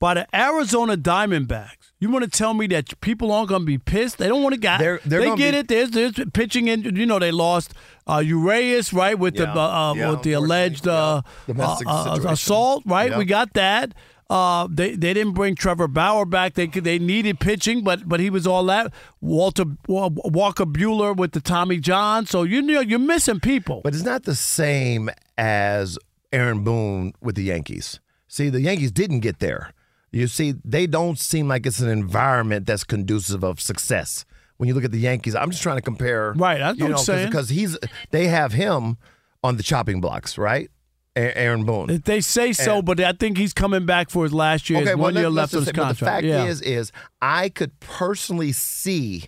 by 0.00 0.14
the 0.14 0.26
Arizona 0.36 0.96
Diamondbacks, 0.96 1.92
you 2.00 2.10
want 2.10 2.24
to 2.24 2.30
tell 2.30 2.52
me 2.54 2.66
that 2.66 3.00
people 3.00 3.32
aren't 3.32 3.48
going 3.48 3.62
to 3.62 3.66
be 3.66 3.78
pissed? 3.78 4.18
They 4.18 4.28
don't 4.28 4.42
want 4.42 4.54
to 4.54 4.60
get. 4.60 4.78
They're- 4.78 5.00
they're 5.06 5.20
they 5.20 5.36
get 5.36 5.52
be- 5.52 5.58
it. 5.58 5.68
There's 5.68 5.90
there's 5.90 6.20
pitching 6.32 6.68
in. 6.68 6.82
You 6.96 7.06
know 7.06 7.18
they 7.18 7.30
lost 7.30 7.72
uh, 8.06 8.18
Urias 8.18 8.92
right 8.92 9.18
with 9.18 9.36
the 9.36 9.44
Yeah. 9.44 9.54
uh, 9.54 9.90
uh, 9.90 9.94
Yeah, 9.94 10.10
with 10.10 10.22
the 10.22 10.32
alleged 10.32 10.86
uh, 10.86 11.22
yeah. 11.46 11.54
Uh, 11.58 11.78
uh, 11.86 12.20
assault. 12.28 12.82
Right, 12.86 13.10
Yeah. 13.10 13.18
we 13.18 13.24
got 13.24 13.54
that. 13.54 13.94
Uh, 14.30 14.66
they 14.70 14.94
they 14.96 15.12
didn't 15.12 15.34
bring 15.34 15.54
Trevor 15.54 15.86
Bauer 15.86 16.24
back. 16.24 16.54
They 16.54 16.66
they 16.66 16.98
needed 16.98 17.40
pitching, 17.40 17.84
but 17.84 18.08
but 18.08 18.20
he 18.20 18.30
was 18.30 18.46
all 18.46 18.64
that. 18.64 18.92
Walter 19.20 19.64
Walker 19.86 20.64
Buehler 20.64 21.14
with 21.14 21.32
the 21.32 21.40
Tommy 21.40 21.78
John. 21.78 22.26
So 22.26 22.42
you 22.42 22.62
know 22.62 22.80
you're 22.80 22.98
missing 22.98 23.40
people. 23.40 23.82
But 23.84 23.94
it's 23.94 24.04
not 24.04 24.22
the 24.24 24.34
same 24.34 25.10
as 25.36 25.98
Aaron 26.32 26.64
Boone 26.64 27.12
with 27.20 27.34
the 27.36 27.44
Yankees. 27.44 28.00
See, 28.26 28.48
the 28.48 28.60
Yankees 28.62 28.90
didn't 28.90 29.20
get 29.20 29.38
there. 29.40 29.72
You 30.10 30.26
see, 30.28 30.54
they 30.64 30.86
don't 30.86 31.18
seem 31.18 31.48
like 31.48 31.66
it's 31.66 31.80
an 31.80 31.88
environment 31.88 32.66
that's 32.66 32.84
conducive 32.84 33.44
of 33.44 33.60
success. 33.60 34.24
When 34.56 34.68
you 34.68 34.74
look 34.74 34.84
at 34.84 34.92
the 34.92 34.98
Yankees, 34.98 35.34
I'm 35.34 35.50
just 35.50 35.62
trying 35.62 35.76
to 35.76 35.82
compare. 35.82 36.32
Right, 36.32 36.60
I 36.62 36.72
know 36.72 36.86
what 36.86 36.88
you're 36.88 36.96
saying. 36.98 37.26
because 37.26 37.48
he's 37.48 37.76
they 38.10 38.28
have 38.28 38.52
him 38.52 38.96
on 39.42 39.56
the 39.56 39.62
chopping 39.62 40.00
blocks, 40.00 40.38
right? 40.38 40.70
A- 41.16 41.38
Aaron 41.38 41.64
Boone. 41.64 42.02
they 42.04 42.20
say 42.20 42.52
so, 42.52 42.82
but 42.82 42.98
I 43.00 43.12
think 43.12 43.38
he's 43.38 43.52
coming 43.52 43.86
back 43.86 44.10
for 44.10 44.24
his 44.24 44.32
last 44.32 44.68
year. 44.68 44.80
His 44.80 44.96
one 44.96 45.14
let- 45.14 45.20
year 45.20 45.30
left 45.30 45.52
of 45.54 45.60
his 45.60 45.66
say- 45.66 45.72
but 45.72 45.82
contract. 45.96 45.98
the 46.00 46.04
fact 46.06 46.24
yeah. 46.26 46.44
is, 46.46 46.60
is 46.62 46.92
I 47.22 47.48
could 47.48 47.78
personally 47.80 48.52
see 48.52 49.24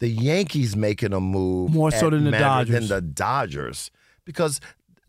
the 0.00 0.08
Yankees 0.08 0.74
making 0.76 1.12
a 1.12 1.20
move 1.20 1.72
More 1.72 1.90
so 1.90 2.10
than 2.10 2.24
the 2.24 2.30
Dodgers. 2.32 2.88
Than 2.88 2.96
the 2.96 3.00
Dodgers, 3.02 3.90
because 4.24 4.60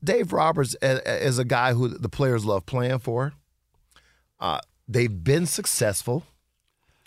Dave 0.03 0.33
Roberts 0.33 0.75
is 0.81 1.39
a 1.39 1.45
guy 1.45 1.73
who 1.73 1.87
the 1.87 2.09
players 2.09 2.45
love 2.45 2.65
playing 2.65 2.99
for. 2.99 3.33
Uh, 4.39 4.59
they've 4.87 5.23
been 5.23 5.45
successful. 5.45 6.23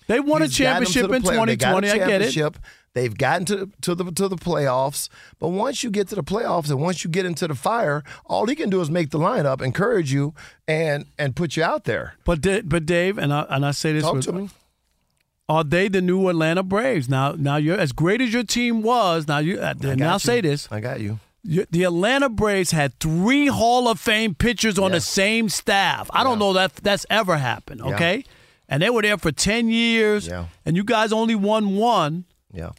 they 0.07 0.21
won 0.21 0.43
a 0.43 0.47
He's 0.47 0.57
to 0.57 0.63
championship 0.65 1.11
in 1.11 1.23
play- 1.23 1.37
they 1.47 1.57
got 1.57 1.79
a 1.79 1.87
2020. 1.87 1.91
I 1.91 2.07
get 2.07 2.23
it. 2.23 2.57
They've 2.95 3.17
gotten 3.17 3.45
to 3.47 3.71
to 3.83 3.95
the 3.97 4.05
to 4.13 4.29
the 4.29 4.37
playoffs, 4.37 5.09
but 5.41 5.49
once 5.49 5.83
you 5.83 5.91
get 5.91 6.07
to 6.09 6.15
the 6.15 6.23
playoffs 6.23 6.71
and 6.71 6.81
once 6.81 7.03
you 7.03 7.11
get 7.11 7.27
into 7.27 7.49
the 7.49 7.55
fire, 7.57 8.05
all 8.27 8.47
he 8.47 8.55
can 8.55 8.71
do 8.71 8.81
is 8.81 8.89
make 8.89 9.11
the 9.11 9.19
lineup, 9.19 9.61
encourage 9.61 10.13
you, 10.13 10.33
and 10.69 11.07
and 11.19 11.35
put 11.35 11.57
you 11.57 11.65
out 11.65 11.85
there. 11.85 12.15
But 12.25 12.41
but 12.69 12.87
Dave 12.87 13.19
and 13.19 13.33
I 13.35 13.47
and 13.51 13.67
I 13.67 13.73
say 13.73 13.93
this 13.93 14.05
Talk 14.05 14.15
with, 14.15 14.25
to 14.27 14.33
me. 14.33 14.49
are 15.49 15.65
they 15.65 15.89
the 15.89 16.01
new 16.01 16.29
Atlanta 16.29 16.63
Braves? 16.63 17.09
Now 17.09 17.33
now 17.33 17.57
you're 17.57 17.79
as 17.79 17.91
great 17.91 18.21
as 18.21 18.33
your 18.33 18.45
team 18.45 18.81
was. 18.83 19.27
Now 19.27 19.39
you 19.39 19.59
uh, 19.59 19.75
I 19.83 19.95
now 19.97 20.13
got 20.13 20.21
say 20.21 20.41
this. 20.41 20.69
I 20.71 20.79
got 20.79 21.01
you. 21.01 21.19
The 21.43 21.83
Atlanta 21.85 22.29
Braves 22.31 22.71
had 22.71 22.99
three 23.01 23.49
Hall 23.49 23.89
of 23.89 23.99
Fame 24.01 24.35
pitchers 24.37 24.79
on 24.79 24.93
Yeah. 24.93 24.97
the 24.99 25.01
same 25.01 25.49
staff. 25.51 26.09
I 26.15 26.23
don't 26.25 26.39
know 26.39 26.53
that 26.55 26.77
that's 26.77 27.05
ever 27.11 27.37
happened. 27.39 27.81
Yeah. 27.85 27.95
Okay, 27.95 28.25
and 28.69 28.81
they 28.83 28.89
were 28.89 29.03
there 29.03 29.19
for 29.19 29.33
ten 29.33 29.69
years, 29.69 30.29
Yeah. 30.29 30.47
and 30.65 30.77
you 30.77 30.85
guys 30.85 31.13
only 31.13 31.35
won 31.35 31.75
one. 31.75 32.25
Yeah. 32.53 32.71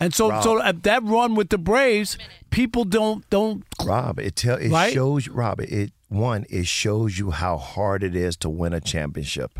And 0.00 0.14
so, 0.14 0.30
Rob. 0.30 0.42
so 0.42 0.62
at 0.62 0.82
that 0.84 1.02
run 1.04 1.34
with 1.34 1.50
the 1.50 1.58
Braves, 1.58 2.16
people 2.50 2.84
don't 2.84 3.28
don't. 3.30 3.64
Rob, 3.84 4.18
it 4.18 4.36
tell 4.36 4.56
it 4.56 4.70
Right? 4.70 4.92
shows 4.92 5.28
Rob 5.28 5.60
it 5.60 5.92
one 6.08 6.46
it 6.50 6.66
shows 6.66 7.18
you 7.18 7.30
how 7.30 7.56
hard 7.58 8.02
it 8.02 8.16
is 8.16 8.36
to 8.38 8.48
win 8.48 8.72
a 8.72 8.80
championship, 8.80 9.58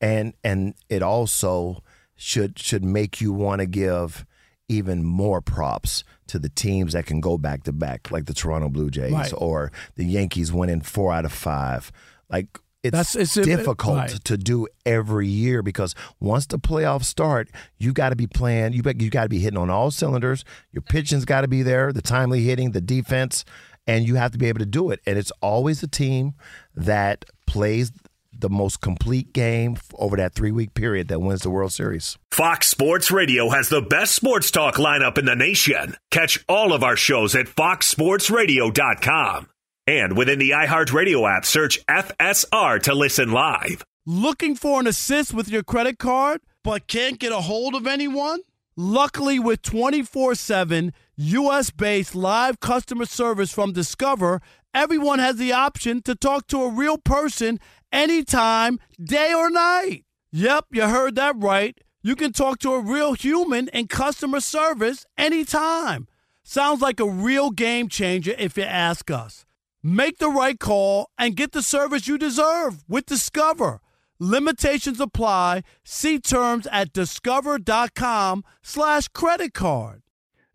and 0.00 0.34
and 0.44 0.74
it 0.88 1.02
also 1.02 1.82
should 2.16 2.58
should 2.58 2.84
make 2.84 3.20
you 3.20 3.32
want 3.32 3.60
to 3.60 3.66
give 3.66 4.26
even 4.68 5.02
more 5.02 5.40
props 5.40 6.04
to 6.26 6.38
the 6.38 6.50
teams 6.50 6.92
that 6.92 7.06
can 7.06 7.20
go 7.22 7.38
back 7.38 7.62
to 7.64 7.72
back, 7.72 8.10
like 8.10 8.26
the 8.26 8.34
Toronto 8.34 8.68
Blue 8.68 8.90
Jays 8.90 9.12
Right. 9.12 9.32
or 9.34 9.72
the 9.96 10.04
Yankees 10.04 10.52
winning 10.52 10.82
four 10.82 11.10
out 11.12 11.24
of 11.24 11.32
five. 11.32 11.90
Like 12.28 12.60
it's, 12.82 12.92
That's- 12.92 13.14
it's 13.16 13.36
a- 13.36 13.44
difficult 13.44 13.96
right. 13.96 14.24
to 14.24 14.36
do 14.38 14.66
every 14.86 15.28
year 15.28 15.62
because 15.62 15.94
once 16.20 16.46
the 16.46 16.58
playoffs 16.58 17.04
start, 17.04 17.48
you 17.78 17.92
got 17.92 18.10
to 18.10 18.16
be 18.16 18.26
playing. 18.26 18.72
You 18.72 18.82
you 18.98 19.10
got 19.10 19.24
to 19.24 19.28
be 19.28 19.40
hitting 19.40 19.58
on 19.58 19.68
all 19.70 19.90
cylinders. 19.90 20.44
Your 20.72 20.82
pitching's 20.82 21.24
got 21.24 21.42
to 21.42 21.48
be 21.48 21.62
there, 21.62 21.92
the 21.92 22.02
timely 22.02 22.42
hitting, 22.42 22.70
the 22.72 22.80
defense, 22.80 23.44
and 23.86 24.06
you 24.06 24.14
have 24.14 24.30
to 24.32 24.38
be 24.38 24.46
able 24.46 24.60
to 24.60 24.66
do 24.66 24.90
it. 24.90 25.00
And 25.06 25.18
it's 25.18 25.32
always 25.40 25.82
a 25.82 25.88
team 25.88 26.34
that 26.76 27.24
plays 27.46 27.90
the 28.40 28.48
most 28.48 28.80
complete 28.80 29.32
game 29.32 29.76
over 29.94 30.16
that 30.16 30.32
three 30.32 30.52
week 30.52 30.72
period 30.74 31.08
that 31.08 31.18
wins 31.20 31.42
the 31.42 31.50
World 31.50 31.72
Series. 31.72 32.16
Fox 32.30 32.68
Sports 32.68 33.10
Radio 33.10 33.48
has 33.50 33.68
the 33.68 33.82
best 33.82 34.14
sports 34.14 34.52
talk 34.52 34.76
lineup 34.76 35.18
in 35.18 35.24
the 35.24 35.34
nation. 35.34 35.96
Catch 36.12 36.44
all 36.48 36.72
of 36.72 36.84
our 36.84 36.94
shows 36.94 37.34
at 37.34 37.46
foxsportsradio.com. 37.46 39.48
And 39.88 40.18
within 40.18 40.38
the 40.38 40.50
iHeartRadio 40.50 41.34
app, 41.34 41.46
search 41.46 41.84
FSR 41.86 42.82
to 42.82 42.94
listen 42.94 43.32
live. 43.32 43.82
Looking 44.04 44.54
for 44.54 44.80
an 44.80 44.86
assist 44.86 45.32
with 45.32 45.48
your 45.48 45.62
credit 45.62 45.98
card, 45.98 46.42
but 46.62 46.86
can't 46.86 47.18
get 47.18 47.32
a 47.32 47.40
hold 47.40 47.74
of 47.74 47.86
anyone? 47.86 48.40
Luckily, 48.76 49.38
with 49.38 49.62
24 49.62 50.34
7 50.34 50.92
US 51.16 51.70
based 51.70 52.14
live 52.14 52.60
customer 52.60 53.06
service 53.06 53.50
from 53.50 53.72
Discover, 53.72 54.42
everyone 54.74 55.20
has 55.20 55.36
the 55.36 55.54
option 55.54 56.02
to 56.02 56.14
talk 56.14 56.48
to 56.48 56.64
a 56.64 56.70
real 56.70 56.98
person 56.98 57.58
anytime, 57.90 58.78
day 59.02 59.32
or 59.32 59.48
night. 59.48 60.04
Yep, 60.32 60.66
you 60.70 60.82
heard 60.82 61.14
that 61.14 61.34
right. 61.38 61.80
You 62.02 62.14
can 62.14 62.34
talk 62.34 62.58
to 62.58 62.74
a 62.74 62.80
real 62.80 63.14
human 63.14 63.68
in 63.68 63.88
customer 63.88 64.40
service 64.40 65.06
anytime. 65.16 66.08
Sounds 66.42 66.82
like 66.82 67.00
a 67.00 67.08
real 67.08 67.50
game 67.50 67.88
changer 67.88 68.34
if 68.38 68.58
you 68.58 68.64
ask 68.64 69.10
us. 69.10 69.46
Make 69.82 70.18
the 70.18 70.28
right 70.28 70.58
call 70.58 71.10
and 71.16 71.36
get 71.36 71.52
the 71.52 71.62
service 71.62 72.08
you 72.08 72.18
deserve 72.18 72.84
with 72.88 73.06
Discover. 73.06 73.80
Limitations 74.18 75.00
apply. 75.00 75.62
See 75.84 76.18
terms 76.18 76.66
at 76.72 76.92
discover.com 76.92 78.44
slash 78.60 79.06
credit 79.08 79.54
card. 79.54 80.02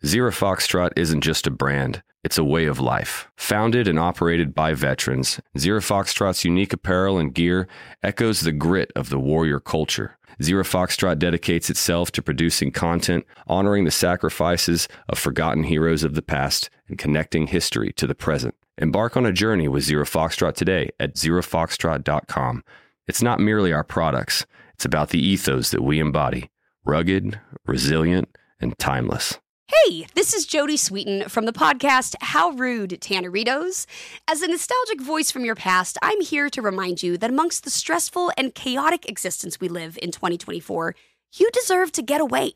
Zero 0.06 0.32
Foxtrot 0.32 0.92
isn't 0.98 1.22
just 1.22 1.48
a 1.48 1.52
brand, 1.52 2.04
it's 2.26 2.38
a 2.38 2.44
way 2.44 2.66
of 2.66 2.82
life. 2.82 3.30
Founded 3.38 3.88
and 3.88 3.98
operated 3.98 4.54
by 4.54 4.74
veterans, 4.74 5.40
Zero 5.58 5.80
Foxtrot's 5.80 6.44
unique 6.44 6.74
apparel 6.74 7.18
and 7.18 7.34
gear 7.34 7.70
echoes 8.02 8.42
the 8.42 8.52
grit 8.52 8.92
of 8.98 9.10
the 9.10 9.20
warrior 9.20 9.62
culture. 9.62 10.18
Zero 10.42 10.66
Foxtrot 10.66 11.20
dedicates 11.20 11.70
itself 11.70 12.12
to 12.12 12.22
producing 12.22 12.72
content, 12.72 13.26
honoring 13.48 13.86
the 13.86 13.92
sacrifices 13.92 14.90
of 15.08 15.18
forgotten 15.18 15.64
heroes 15.64 16.04
of 16.04 16.16
the 16.16 16.22
past, 16.22 16.70
and 16.90 16.98
connecting 16.98 17.48
history 17.48 17.94
to 17.94 18.06
the 18.06 18.16
present. 18.16 18.56
Embark 18.78 19.16
on 19.16 19.26
a 19.26 19.32
journey 19.32 19.68
with 19.68 19.84
Zero 19.84 20.04
Foxtrot 20.04 20.56
today 20.56 20.90
at 21.00 21.14
zerofoxtrot.com. 21.14 22.64
It's 23.08 23.22
not 23.22 23.40
merely 23.40 23.72
our 23.72 23.84
products, 23.84 24.46
it's 24.74 24.86
about 24.86 25.10
the 25.10 25.20
ethos 25.20 25.70
that 25.72 25.84
we 25.84 26.00
embody 26.00 26.50
rugged, 26.86 27.40
resilient, 27.66 28.36
and 28.60 28.78
timeless. 28.78 29.40
Hey, 29.68 30.06
this 30.16 30.34
is 30.34 30.46
Jodie 30.46 30.74
Sweetin 30.74 31.30
from 31.30 31.46
the 31.46 31.54
podcast 31.54 32.16
How 32.20 32.50
Rude 32.50 33.00
Tanneritos. 33.00 33.86
As 34.28 34.42
a 34.42 34.48
nostalgic 34.48 35.00
voice 35.00 35.32
from 35.32 35.46
your 35.46 35.56
past, 35.56 35.98
I'm 36.02 36.20
here 36.20 36.50
to 36.50 36.62
remind 36.62 37.02
you 37.02 37.18
that 37.20 37.30
amongst 37.30 37.64
the 37.64 37.70
stressful 37.70 38.34
and 38.38 38.54
chaotic 38.54 39.08
existence 39.08 39.62
we 39.62 39.70
live 39.70 39.98
in 40.02 40.12
2024, 40.12 40.96
you 41.36 41.50
deserve 41.52 41.92
to 41.94 42.02
get 42.02 42.20
away. 42.20 42.54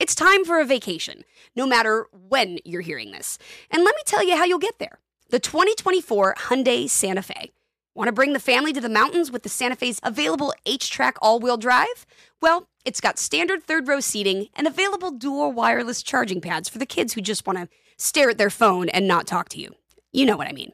It's 0.00 0.14
time 0.14 0.44
for 0.44 0.60
a 0.60 0.64
vacation, 0.64 1.24
no 1.54 1.66
matter 1.66 2.06
when 2.12 2.58
you're 2.64 2.80
hearing 2.80 3.12
this. 3.12 3.38
And 3.70 3.84
let 3.84 3.94
me 3.94 4.02
tell 4.06 4.26
you 4.26 4.36
how 4.36 4.44
you'll 4.44 4.58
get 4.58 4.78
there. 4.80 4.98
The 5.30 5.38
2024 5.38 6.36
Hyundai 6.38 6.88
Santa 6.88 7.20
Fe. 7.20 7.50
Want 7.94 8.08
to 8.08 8.12
bring 8.12 8.32
the 8.32 8.40
family 8.40 8.72
to 8.72 8.80
the 8.80 8.88
mountains 8.88 9.30
with 9.30 9.42
the 9.42 9.50
Santa 9.50 9.76
Fe's 9.76 10.00
available 10.02 10.54
HTRAC 10.64 11.16
all 11.20 11.38
wheel 11.38 11.58
drive? 11.58 12.06
Well, 12.40 12.66
it's 12.86 13.02
got 13.02 13.18
standard 13.18 13.62
third 13.62 13.88
row 13.88 14.00
seating 14.00 14.46
and 14.54 14.66
available 14.66 15.10
dual 15.10 15.52
wireless 15.52 16.02
charging 16.02 16.40
pads 16.40 16.70
for 16.70 16.78
the 16.78 16.86
kids 16.86 17.12
who 17.12 17.20
just 17.20 17.46
want 17.46 17.58
to 17.58 17.68
stare 17.98 18.30
at 18.30 18.38
their 18.38 18.48
phone 18.48 18.88
and 18.88 19.06
not 19.06 19.26
talk 19.26 19.50
to 19.50 19.60
you. 19.60 19.74
You 20.12 20.24
know 20.24 20.38
what 20.38 20.48
I 20.48 20.52
mean. 20.52 20.72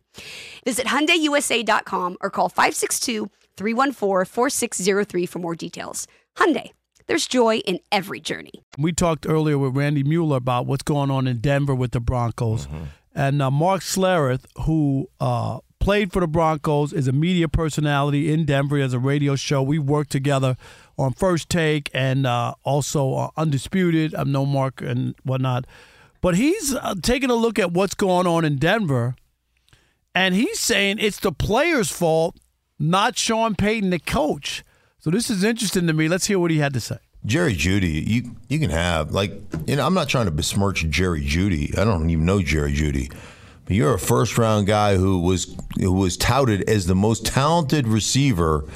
Visit 0.65 0.87
HyundaiUSA.com 0.87 2.19
or 2.21 2.31
call 2.31 2.49
562 2.49 3.29
314 3.57 4.25
4603 4.25 5.27
for 5.27 5.39
more 5.41 5.57
details. 5.57 6.07
Hyundai. 6.37 6.71
There's 7.07 7.27
joy 7.27 7.59
in 7.59 7.81
every 7.93 8.21
journey. 8.21 8.63
We 8.79 8.93
talked 8.93 9.27
earlier 9.29 9.59
with 9.59 9.77
Randy 9.77 10.03
Mueller 10.03 10.39
about 10.39 10.65
what's 10.67 10.85
going 10.85 11.11
on 11.11 11.27
in 11.27 11.39
Denver 11.39 11.75
with 11.75 11.91
the 11.91 12.01
Broncos. 12.01 12.67
Mm-hmm. 12.67 12.85
And 13.15 13.41
uh, 13.41 13.51
Mark 13.51 13.83
Schlereth, 13.83 14.45
who 14.63 15.09
uh, 15.21 15.61
played 15.79 16.13
for 16.13 16.21
the 16.21 16.27
Broncos, 16.27 16.93
is 16.93 17.07
a 17.07 17.13
media 17.13 17.49
personality 17.49 18.33
in 18.33 18.45
Denver 18.45 18.79
as 18.79 18.93
a 18.93 18.99
radio 18.99 19.37
show. 19.37 19.63
We 19.63 19.79
worked 19.79 20.11
together 20.11 20.57
on 20.99 21.13
First 21.13 21.49
Take 21.49 21.91
and 21.95 22.27
uh, 22.27 22.55
also 22.65 23.31
Undisputed. 23.37 24.15
I'm 24.15 24.33
no 24.33 24.45
Mark 24.45 24.81
and 24.81 25.15
whatnot. 25.23 25.67
But 26.21 26.37
he's 26.37 26.75
uh, 26.75 26.95
taking 27.03 27.31
a 27.31 27.35
look 27.35 27.59
at 27.59 27.73
what's 27.73 27.95
going 27.95 28.27
on 28.27 28.45
in 28.45 28.57
Denver, 28.57 29.15
and 30.15 30.35
he's 30.35 30.59
saying 30.59 30.97
it's 30.99 31.21
the 31.21 31.33
players' 31.33 31.91
fault, 31.91 32.37
not 32.79 33.19
Sean 33.19 33.55
Payton, 33.55 33.91
the 33.91 33.99
coach. 33.99 34.65
So 34.99 35.11
this 35.11 35.29
is 35.29 35.45
interesting 35.45 35.87
to 35.87 35.93
me. 35.93 36.09
Let's 36.09 36.27
hear 36.27 36.39
what 36.39 36.51
he 36.51 36.59
had 36.59 36.73
to 36.73 36.81
say. 36.81 36.97
Jerry 37.27 37.55
Jeudy, 37.55 38.07
you 38.07 38.37
you 38.49 38.59
can 38.59 38.71
have 38.71 39.13
like 39.13 39.33
you 39.67 39.77
know 39.77 39.87
I'm 39.87 39.95
not 39.95 40.09
trying 40.09 40.27
to 40.27 40.31
besmirch 40.31 40.89
Jerry 40.91 41.23
Jeudy. 41.23 41.77
I 41.79 41.85
don't 41.85 42.09
even 42.11 42.25
know 42.25 42.43
Jerry 42.43 42.73
Jeudy. 42.73 43.11
But 43.65 43.77
you're 43.77 43.95
a 43.95 43.99
first 43.99 44.37
round 44.37 44.67
guy 44.67 44.97
who 44.97 45.21
was 45.21 45.57
who 45.79 45.93
was 45.93 46.19
touted 46.19 46.69
as 46.69 46.87
the 46.87 46.95
most 46.95 47.25
talented 47.25 47.89
receiver 47.89 48.67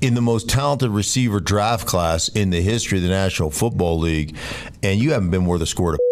in 0.00 0.14
the 0.14 0.22
most 0.22 0.48
talented 0.48 0.90
receiver 0.90 1.40
draft 1.40 1.86
class 1.86 2.28
in 2.28 2.50
the 2.50 2.60
history 2.60 2.98
of 2.98 3.02
the 3.02 3.10
National 3.10 3.50
Football 3.50 3.98
League, 3.98 4.36
and 4.84 5.00
you 5.00 5.12
haven't 5.12 5.30
been 5.30 5.46
worth 5.46 5.62
a 5.62 5.66
score 5.66 5.92
to. 5.92 5.98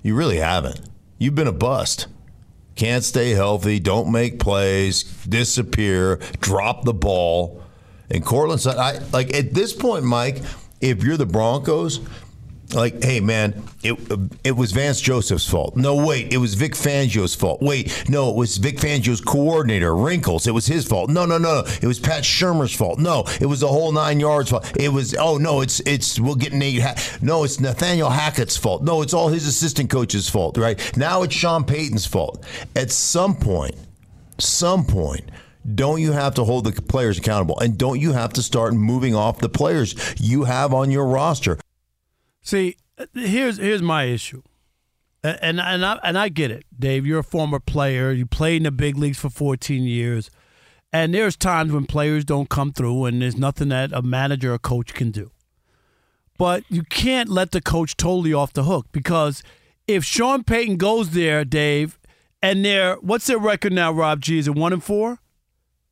You 0.00 0.14
really 0.14 0.36
haven't. 0.36 0.80
You've 1.18 1.34
been 1.34 1.48
a 1.48 1.52
bust. 1.52 2.06
Can't 2.76 3.02
stay 3.02 3.30
healthy. 3.30 3.80
Don't 3.80 4.12
make 4.12 4.38
plays. 4.38 5.02
Disappear. 5.02 6.20
Drop 6.40 6.84
the 6.84 6.94
ball. 6.94 7.62
And 8.08 8.24
Courtland 8.24 8.64
"I 8.66 9.00
like 9.12 9.34
at 9.34 9.52
this 9.52 9.72
point, 9.72 10.04
Mike. 10.04 10.40
If 10.80 11.02
you're 11.02 11.16
the 11.16 11.26
Broncos." 11.26 12.00
like, 12.74 13.02
hey 13.02 13.20
man, 13.20 13.62
it 13.82 13.96
it 14.44 14.52
was 14.52 14.72
Vance 14.72 15.00
Joseph's 15.00 15.48
fault. 15.48 15.76
No, 15.76 16.04
wait, 16.04 16.32
it 16.32 16.36
was 16.36 16.54
Vic 16.54 16.74
Fangio's 16.74 17.34
fault. 17.34 17.62
Wait, 17.62 18.04
no, 18.08 18.30
it 18.30 18.36
was 18.36 18.58
Vic 18.58 18.76
Fangio's 18.76 19.20
coordinator, 19.20 19.94
Wrinkles. 19.94 20.46
It 20.46 20.52
was 20.52 20.66
his 20.66 20.86
fault. 20.86 21.08
No, 21.08 21.24
no, 21.24 21.38
no, 21.38 21.62
no. 21.62 21.70
It 21.80 21.86
was 21.86 21.98
Pat 21.98 22.24
Shurmur's 22.24 22.74
fault. 22.74 22.98
No, 22.98 23.24
it 23.40 23.46
was 23.46 23.60
the 23.60 23.68
whole 23.68 23.92
nine 23.92 24.20
yards 24.20 24.50
fault. 24.50 24.70
It 24.78 24.90
was 24.90 25.14
oh 25.14 25.38
no, 25.38 25.60
it's 25.60 25.80
it's 25.80 26.20
we'll 26.20 26.34
get 26.34 26.52
Nate. 26.52 26.82
Ha- 26.82 27.18
no, 27.22 27.44
it's 27.44 27.58
Nathaniel 27.58 28.10
Hackett's 28.10 28.56
fault. 28.56 28.82
No, 28.82 29.02
it's 29.02 29.14
all 29.14 29.28
his 29.28 29.46
assistant 29.46 29.88
coach's 29.90 30.28
fault. 30.28 30.58
Right 30.58 30.96
now, 30.96 31.22
it's 31.22 31.34
Sean 31.34 31.64
Payton's 31.64 32.06
fault. 32.06 32.44
At 32.76 32.90
some 32.90 33.34
point, 33.34 33.76
some 34.38 34.84
point 34.84 35.30
don't 35.74 36.00
you 36.00 36.12
have 36.12 36.34
to 36.34 36.44
hold 36.44 36.64
the 36.64 36.82
players 36.82 37.18
accountable 37.18 37.58
and 37.60 37.76
don't 37.76 38.00
you 38.00 38.12
have 38.12 38.32
to 38.32 38.42
start 38.42 38.72
moving 38.74 39.14
off 39.14 39.38
the 39.38 39.48
players 39.48 39.94
you 40.18 40.44
have 40.44 40.72
on 40.72 40.90
your 40.90 41.06
roster 41.06 41.58
See, 42.48 42.76
here's 43.12 43.58
here's 43.58 43.82
my 43.82 44.04
issue, 44.04 44.40
and 45.22 45.60
and 45.60 45.84
I, 45.84 45.98
and 46.02 46.18
I 46.18 46.30
get 46.30 46.50
it, 46.50 46.64
Dave. 46.78 47.06
You're 47.06 47.18
a 47.18 47.22
former 47.22 47.60
player. 47.60 48.10
You 48.10 48.24
played 48.24 48.56
in 48.56 48.62
the 48.62 48.70
big 48.70 48.96
leagues 48.96 49.18
for 49.18 49.28
14 49.28 49.82
years, 49.82 50.30
and 50.90 51.12
there's 51.12 51.36
times 51.36 51.72
when 51.72 51.84
players 51.84 52.24
don't 52.24 52.48
come 52.48 52.72
through, 52.72 53.04
and 53.04 53.20
there's 53.20 53.36
nothing 53.36 53.68
that 53.68 53.92
a 53.92 54.00
manager 54.00 54.54
or 54.54 54.58
coach 54.58 54.94
can 54.94 55.10
do. 55.10 55.30
But 56.38 56.64
you 56.70 56.84
can't 56.84 57.28
let 57.28 57.50
the 57.50 57.60
coach 57.60 57.98
totally 57.98 58.32
off 58.32 58.54
the 58.54 58.64
hook 58.64 58.86
because 58.92 59.42
if 59.86 60.02
Sean 60.02 60.42
Payton 60.42 60.78
goes 60.78 61.10
there, 61.10 61.44
Dave, 61.44 61.98
and 62.40 62.64
they're 62.64 62.94
what's 62.96 63.26
their 63.26 63.38
record 63.38 63.74
now, 63.74 63.92
Rob 63.92 64.22
G? 64.22 64.38
Is 64.38 64.48
it 64.48 64.54
one 64.54 64.72
and 64.72 64.82
four? 64.82 65.18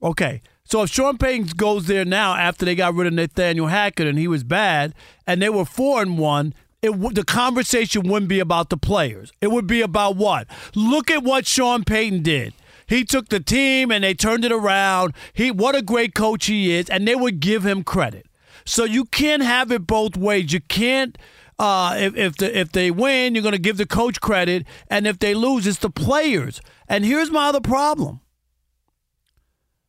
Okay. 0.03 0.43
So 0.65 0.83
if 0.83 0.91
Sean 0.91 1.17
Payton 1.17 1.51
goes 1.57 1.87
there 1.87 2.05
now 2.05 2.35
after 2.35 2.65
they 2.65 2.75
got 2.75 2.95
rid 2.95 3.07
of 3.07 3.13
Nathaniel 3.13 3.69
Hackett 3.69 4.09
and 4.09 4.19
he 4.19 4.27
was 4.27 4.43
bad, 4.43 4.95
and 5.27 5.41
they 5.41 5.49
were 5.49 5.65
four 5.65 6.03
and 6.03 6.19
one, 6.19 6.55
it 6.83 6.91
w- 6.91 7.13
the 7.13 7.25
conversation 7.25 8.09
wouldn't 8.09 8.29
be 8.29 8.41
about 8.41 8.71
the 8.71 8.77
players. 8.77 9.33
It 9.41 9.53
would 9.53 9.67
be 9.67 9.81
about 9.81 10.17
what? 10.17 10.49
Look 10.75 11.11
at 11.11 11.23
what 11.23 11.47
Sean 11.47 11.85
Payton 11.85 12.23
did. 12.23 12.53
He 12.89 13.05
took 13.05 13.29
the 13.29 13.41
team 13.41 13.91
and 13.91 14.05
they 14.05 14.15
turned 14.15 14.45
it 14.45 14.53
around. 14.53 15.15
He 15.33 15.51
what 15.51 15.75
a 15.75 15.83
great 15.83 16.15
coach 16.15 16.47
he 16.47 16.73
is, 16.75 16.89
and 16.89 17.07
they 17.07 17.15
would 17.15 17.41
give 17.41 17.65
him 17.65 17.85
credit. 17.85 18.27
So 18.65 18.85
you 18.85 19.05
can't 19.05 19.43
have 19.43 19.71
it 19.71 19.87
both 19.87 20.17
ways. 20.17 20.53
You 20.53 20.61
can't. 20.61 21.17
Uh, 21.59 21.95
if 21.99 22.17
if 22.17 22.37
the, 22.37 22.59
if 22.59 22.73
they 22.73 22.91
win, 22.91 23.35
you're 23.35 23.43
going 23.43 23.53
to 23.53 23.59
give 23.59 23.79
the 23.79 23.87
coach 23.87 24.21
credit, 24.21 24.67
and 24.91 25.07
if 25.07 25.19
they 25.19 25.35
lose, 25.35 25.67
it's 25.67 25.79
the 25.79 25.91
players. 25.91 26.61
And 26.89 27.05
here's 27.05 27.31
my 27.31 27.49
other 27.49 27.61
problem. 27.61 28.21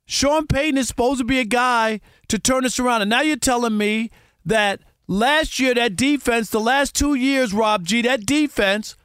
Sean 0.07 0.47
Payton 0.47 0.77
is 0.77 0.87
supposed 0.87 1.19
to 1.19 1.25
be 1.25 1.37
a 1.39 1.43
guy 1.45 1.99
to 2.29 2.39
turn 2.39 2.63
this 2.63 2.79
around. 2.79 3.01
And 3.01 3.09
now 3.09 3.21
you're 3.21 3.35
telling 3.35 3.77
me 3.77 4.09
that 4.45 4.79
last 5.05 5.59
year, 5.59 5.73
that 5.75 5.97
defense, 5.97 6.49
the 6.49 6.61
last 6.61 6.95
two 6.95 7.13
years, 7.13 7.53
Rob 7.53 7.85
G, 7.85 8.01
that 8.03 8.25
defense 8.25 8.95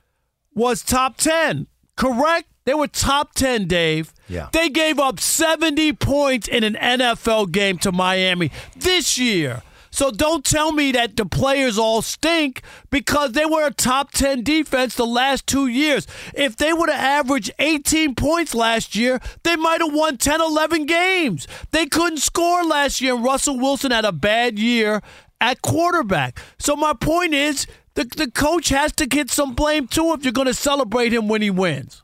was 0.55 0.83
top 0.83 1.17
10. 1.17 1.67
Correct? 1.97 2.49
They 2.65 2.75
were 2.75 2.87
top 2.87 3.35
10, 3.35 3.67
Dave. 3.67 4.15
Yeah. 4.29 4.49
They 4.53 4.69
gave 4.69 5.01
up 5.01 5.19
70 5.19 5.95
points 5.95 6.47
in 6.47 6.63
an 6.63 6.75
NFL 6.75 7.51
game 7.51 7.79
to 7.79 7.91
Miami 7.91 8.53
this 8.77 9.19
year. 9.19 9.63
So 9.93 10.11
don't 10.11 10.45
tell 10.45 10.73
me 10.73 10.91
that 10.93 11.17
the 11.17 11.27
players 11.27 11.79
all 11.79 12.01
stink 12.01 12.63
because 12.91 13.33
they 13.33 13.45
were 13.45 13.67
a 13.67 13.71
top 13.71 14.11
10 14.11 14.43
defense 14.43 14.97
the 14.97 15.07
last 15.07 15.47
two 15.47 15.67
years. 15.67 16.07
If 16.35 16.57
they 16.57 16.73
would 16.73 16.89
have 16.89 17.27
averaged 17.27 17.53
18 17.59 18.15
points 18.15 18.55
last 18.55 18.97
year, 18.97 19.21
they 19.45 19.55
might 19.55 19.83
have 19.83 19.93
won 19.93 20.17
10, 20.17 20.41
11 20.41 20.87
games. 20.87 21.47
They 21.71 21.87
couldn't 21.87 22.19
score 22.19 22.65
last 22.65 23.03
year, 23.03 23.15
and 23.15 23.23
Russell 23.23 23.59
Wilson 23.59 23.91
had 23.91 24.07
a 24.07 24.13
bad 24.13 24.59
year 24.59 25.03
at 25.43 25.61
quarterback. 25.61 26.41
So 26.59 26.75
my 26.75 26.95
point 26.95 27.35
is 27.35 27.67
the, 27.95 28.05
the 28.05 28.31
coach 28.31 28.71
has 28.71 28.93
to 28.93 29.07
get 29.07 29.31
some 29.31 29.55
blame 29.55 29.87
too 29.89 30.15
if 30.15 30.25
you're 30.25 30.33
going 30.33 30.47
to 30.47 30.55
celebrate 30.55 31.13
him 31.13 31.29
when 31.29 31.43
he 31.43 31.51
wins. 31.51 32.03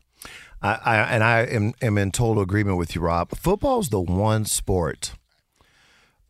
I, 0.60 0.78
I, 0.84 0.96
and 1.14 1.24
I 1.24 1.40
am, 1.44 1.72
am 1.80 1.96
in 1.96 2.10
total 2.10 2.42
agreement 2.42 2.76
with 2.76 2.94
you, 2.94 3.00
Rob. 3.00 3.30
Football 3.36 3.80
is 3.80 3.88
the 3.88 4.00
one 4.00 4.44
sport 4.44 5.14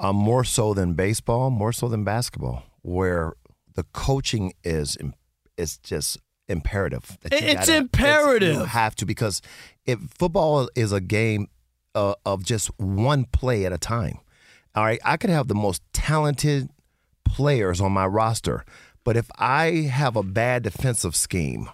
uh, 0.01 0.13
more 0.13 0.45
so 0.45 0.75
than 0.75 0.95
baseball, 0.95 1.51
more 1.51 1.73
so 1.73 1.89
than 1.89 2.05
basketball, 2.05 2.63
where 2.83 3.33
the 3.75 3.85
coaching 3.93 4.53
is 4.65 4.97
is 5.57 5.79
just 5.79 6.19
imperative. 6.49 7.19
It's 7.23 7.55
gotta, 7.69 7.77
imperative. 7.77 8.51
It's, 8.51 8.59
you 8.59 8.65
have 8.65 8.95
to 8.97 9.07
because 9.07 9.43
if 9.87 9.99
football 10.19 10.69
is 10.75 10.93
a 10.93 11.01
game 11.01 11.49
uh, 11.95 12.15
of 12.25 12.45
just 12.45 12.71
one 12.79 13.25
play 13.25 13.65
at 13.65 13.73
a 13.73 13.79
time. 13.79 14.19
All 14.75 14.85
right, 14.85 15.01
I 15.05 15.17
could 15.17 15.31
have 15.31 15.49
the 15.49 15.55
most 15.55 15.83
talented 15.93 16.69
players 17.25 17.81
on 17.81 17.93
my 17.93 18.07
roster, 18.07 18.65
but 19.05 19.17
if 19.17 19.29
I 19.37 19.89
have 19.91 20.15
a 20.15 20.23
bad 20.23 20.63
defensive 20.63 21.17
scheme, 21.17 21.69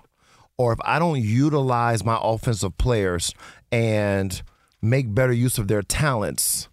or 0.57 0.73
if 0.73 0.79
I 0.85 0.99
don't 0.99 1.21
utilize 1.21 2.05
my 2.05 2.19
offensive 2.21 2.79
players 2.79 3.35
and 3.71 4.43
make 4.81 5.15
better 5.15 5.33
use 5.33 5.59
of 5.59 5.69
their 5.69 5.83
talents 5.83 6.69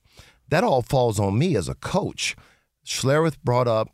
that 0.51 0.63
all 0.63 0.81
falls 0.81 1.19
on 1.19 1.39
me 1.39 1.55
as 1.55 1.67
a 1.67 1.75
coach. 1.75 2.35
Schlereth 2.85 3.41
brought 3.43 3.67
up 3.67 3.89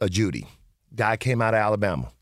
a 0.00 0.06
Jeudy. 0.06 0.46
Guy 0.94 1.16
came 1.16 1.42
out 1.42 1.54
of 1.54 1.58
Alabama. 1.58 2.12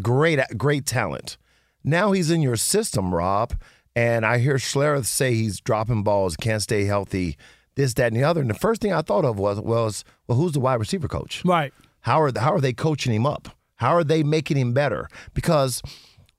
Great, 0.00 0.40
great 0.56 0.86
talent. 0.86 1.36
Now 1.84 2.12
he's 2.12 2.30
in 2.30 2.42
your 2.42 2.56
system, 2.56 3.14
Rob. 3.14 3.54
And 3.94 4.24
I 4.24 4.38
hear 4.38 4.54
Schlereth 4.54 5.04
say 5.04 5.34
he's 5.34 5.60
dropping 5.60 6.02
balls, 6.02 6.36
can't 6.36 6.62
stay 6.62 6.84
healthy, 6.84 7.36
this, 7.74 7.92
that, 7.94 8.08
and 8.08 8.16
the 8.16 8.24
other. 8.24 8.40
And 8.40 8.48
the 8.48 8.54
first 8.54 8.80
thing 8.80 8.92
I 8.92 9.02
thought 9.02 9.26
of 9.26 9.38
was, 9.38 9.60
was 9.60 10.04
well, 10.26 10.38
who's 10.38 10.52
the 10.52 10.60
wide 10.60 10.80
receiver 10.80 11.08
coach? 11.08 11.44
Right. 11.44 11.72
How 12.00 12.20
are 12.22 12.32
how 12.36 12.54
are 12.54 12.60
they 12.60 12.72
coaching 12.72 13.12
him 13.12 13.26
up? 13.26 13.48
How 13.76 13.94
are 13.94 14.04
they 14.04 14.22
making 14.22 14.56
him 14.56 14.72
better? 14.72 15.08
Because 15.34 15.82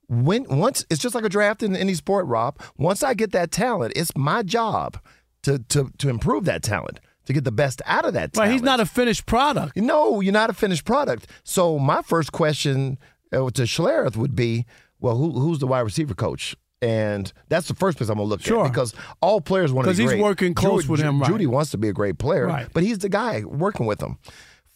when 0.08 0.44
once 0.48 0.84
it's 0.90 1.00
just 1.00 1.14
like 1.14 1.24
a 1.24 1.28
draft 1.28 1.62
in 1.62 1.76
any 1.76 1.94
sport, 1.94 2.26
Rob. 2.26 2.60
Once 2.76 3.04
I 3.04 3.14
get 3.14 3.30
that 3.32 3.52
talent, 3.52 3.92
it's 3.94 4.10
my 4.16 4.42
job 4.42 4.98
to 5.44 5.58
to 5.70 5.90
to 5.98 6.08
improve 6.08 6.44
that 6.44 6.62
talent, 6.62 7.00
to 7.26 7.32
get 7.32 7.44
the 7.44 7.52
best 7.52 7.80
out 7.86 8.04
of 8.04 8.12
that 8.14 8.22
Right, 8.22 8.32
talent. 8.34 8.52
he's 8.52 8.62
not 8.62 8.80
a 8.80 8.86
finished 8.86 9.24
product. 9.26 9.76
No, 9.76 10.20
you're 10.20 10.32
not 10.32 10.50
a 10.50 10.54
finished 10.54 10.84
product. 10.84 11.26
So 11.44 11.78
my 11.78 12.02
first 12.02 12.32
question 12.32 12.98
uh, 13.32 13.48
to 13.50 13.62
Schlereth 13.62 14.16
would 14.16 14.34
be, 14.36 14.66
well, 15.00 15.16
who, 15.16 15.32
who's 15.32 15.58
the 15.58 15.66
wide 15.66 15.80
receiver 15.80 16.14
coach? 16.14 16.54
And 16.82 17.32
that's 17.48 17.66
the 17.68 17.74
first 17.74 17.96
place 17.96 18.10
I'm 18.10 18.16
gonna 18.18 18.28
look 18.28 18.42
Sure. 18.42 18.66
at 18.66 18.72
because 18.72 18.92
all 19.22 19.40
players 19.40 19.72
want 19.72 19.86
to 19.86 19.92
be 19.92 19.96
great 19.96 20.02
Because 20.04 20.12
he's 20.12 20.18
great. 20.20 20.22
working 20.22 20.54
close 20.54 20.84
Jeudy, 20.84 20.88
with 20.90 21.00
him, 21.00 21.20
right. 21.20 21.30
Jeudy 21.30 21.46
wants 21.46 21.70
to 21.70 21.78
be 21.78 21.88
a 21.88 21.94
great 21.94 22.18
player, 22.18 22.46
Right. 22.46 22.66
but 22.74 22.82
he's 22.82 22.98
the 22.98 23.08
guy 23.08 23.42
working 23.44 23.86
with 23.86 24.02
him. 24.02 24.18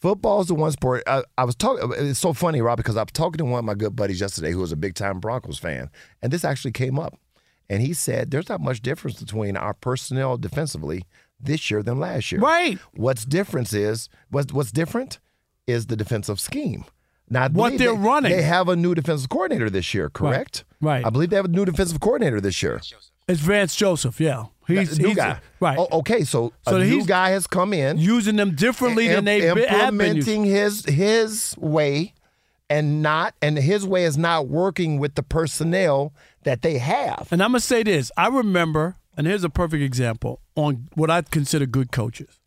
Football 0.01 0.41
is 0.41 0.47
the 0.47 0.55
one 0.55 0.71
sport. 0.73 1.03
I, 1.09 1.23
I 1.37 1.45
was 1.45 1.57
talking. 1.57 1.93
It's 1.99 2.21
so 2.21 2.33
funny, 2.33 2.61
Rob, 2.63 2.77
because 2.77 2.97
I 2.97 3.03
was 3.03 3.11
talking 3.13 3.39
to 3.39 3.45
one 3.45 3.59
of 3.59 3.65
my 3.65 3.75
good 3.75 3.97
buddies 3.97 4.21
yesterday 4.21 4.53
who 4.53 4.61
was 4.61 4.71
a 4.71 4.77
big 4.77 4.95
time 4.95 5.19
Broncos 5.19 5.59
fan, 5.59 5.91
and 6.23 6.33
this 6.33 6.45
actually 6.45 6.71
came 6.71 6.99
up. 7.01 7.19
And 7.71 7.83
he 7.83 7.93
said, 7.93 8.31
"There's 8.31 8.49
not 8.49 8.61
much 8.61 8.81
difference 8.81 9.21
between 9.21 9.57
our 9.57 9.75
personnel 9.75 10.39
defensively 10.39 11.05
this 11.41 11.71
year 11.71 11.83
than 11.83 11.99
last 11.99 12.33
year. 12.33 12.41
Right. 12.41 12.79
What's 12.95 13.25
difference 13.25 13.73
is 13.73 14.09
what's 14.31 14.53
what's 14.53 14.73
different 14.73 15.19
is 15.67 15.87
the 15.87 15.97
defensive 15.97 16.41
scheme. 16.41 16.85
Now, 17.31 17.49
What 17.51 17.77
they're 17.77 17.93
they, 17.93 17.99
running. 17.99 18.33
They 18.33 18.43
have 18.43 18.69
a 18.69 18.77
new 18.77 18.95
defensive 18.95 19.29
coordinator 19.29 19.69
this 19.69 19.93
year, 19.93 20.09
correct? 20.09 20.65
Right. 20.81 21.05
I 21.05 21.11
believe 21.11 21.29
they 21.29 21.37
have 21.37 21.45
a 21.45 21.49
new 21.49 21.67
defensive 21.67 22.01
coordinator 22.01 22.41
this 22.41 22.63
year. 22.63 22.81
It's 23.29 23.41
Vance 23.41 23.77
Joseph, 23.77 24.19
yeah. 24.19 24.45
He's, 24.67 24.99
new 24.99 25.09
he's 25.09 25.17
guy, 25.17 25.41
right. 25.61 25.79
Oh, 25.79 25.99
okay, 25.99 26.25
so, 26.25 26.53
So 26.67 26.77
a 26.77 26.85
new 26.85 27.05
guy 27.05 27.31
has 27.31 27.47
come 27.47 27.73
in, 27.75 27.99
Using 27.99 28.37
them 28.37 28.55
differently 28.55 29.09
than 29.09 29.25
they 29.25 29.47
im- 29.49 29.57
be- 29.57 29.65
have 29.67 29.97
been 29.97 30.17
implementing 30.17 30.45
his 30.45 30.85
his 30.85 31.55
way, 31.59 32.15
and 32.69 33.03
not 33.03 33.35
and 33.41 33.57
his 33.59 33.87
way 33.87 34.05
is 34.05 34.19
not 34.19 34.49
working 34.49 34.99
with 34.99 35.15
the 35.15 35.23
personnel 35.23 36.13
that 36.49 36.63
they 36.63 36.79
have. 36.79 37.29
And 37.31 37.43
I'm 37.43 37.51
gonna 37.51 37.61
say 37.61 37.83
this: 37.83 38.11
I 38.17 38.29
remember, 38.29 38.97
and 39.17 39.27
here's 39.27 39.45
a 39.45 39.51
perfect 39.51 39.83
example 39.83 40.41
on 40.57 40.89
what 40.95 41.11
I 41.11 41.21
consider 41.23 41.67
good 41.67 41.93
coaches. 41.93 42.41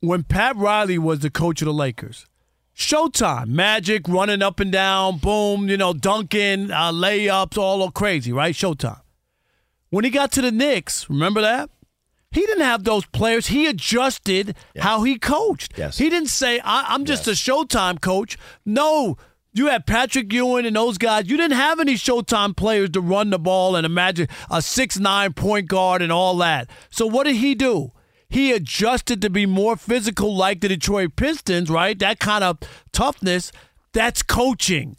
When 0.00 0.22
Pat 0.22 0.54
Riley 0.56 0.98
was 0.98 1.20
the 1.20 1.30
coach 1.30 1.62
of 1.62 1.66
the 1.66 1.72
Lakers, 1.72 2.26
Showtime, 2.76 3.48
Magic 3.48 4.06
running 4.06 4.42
up 4.42 4.60
and 4.60 4.70
down, 4.70 5.16
boom, 5.16 5.70
you 5.70 5.78
know, 5.78 5.94
dunking, 5.94 6.70
uh, 6.70 6.92
layups, 6.92 7.56
all 7.56 7.90
crazy, 7.90 8.32
right? 8.32 8.54
Showtime. 8.54 9.00
When 9.88 10.04
he 10.04 10.10
got 10.10 10.30
to 10.32 10.42
the 10.42 10.52
Knicks, 10.52 11.08
remember 11.08 11.40
that? 11.40 11.70
He 12.30 12.42
didn't 12.42 12.64
have 12.64 12.84
those 12.84 13.06
players. 13.06 13.46
He 13.46 13.66
adjusted 13.66 14.56
how 14.78 15.04
he 15.04 15.18
coached. 15.18 15.72
Yes. 15.78 15.96
He 15.96 16.10
didn't 16.10 16.28
say, 16.28 16.60
I, 16.60 16.84
I'm 16.88 17.06
just 17.06 17.26
a 17.26 17.30
Showtime 17.30 17.98
coach. 18.02 18.36
No, 18.66 19.16
you 19.56 19.68
had 19.68 19.86
Patrick 19.86 20.32
Ewing 20.32 20.66
and 20.66 20.76
those 20.76 20.98
guys. 20.98 21.28
You 21.28 21.36
didn't 21.36 21.56
have 21.56 21.80
any 21.80 21.94
Showtime 21.94 22.56
players 22.56 22.90
to 22.90 23.00
run 23.00 23.30
the 23.30 23.38
ball 23.38 23.74
and 23.74 23.86
imagine 23.86 24.28
a 24.50 24.60
six 24.60 24.98
nine 24.98 25.32
point 25.32 25.68
guard 25.68 26.02
and 26.02 26.12
all 26.12 26.36
that. 26.38 26.68
So 26.90 27.06
what 27.06 27.24
did 27.24 27.36
he 27.36 27.54
do? 27.54 27.92
He 28.28 28.52
adjusted 28.52 29.22
to 29.22 29.30
be 29.30 29.46
more 29.46 29.76
physical 29.76 30.34
like 30.34 30.60
the 30.60 30.68
Detroit 30.68 31.16
Pistons, 31.16 31.70
right? 31.70 31.98
That 31.98 32.18
kind 32.18 32.42
of 32.44 32.58
toughness. 32.92 33.52
That's 33.92 34.22
coaching. 34.22 34.96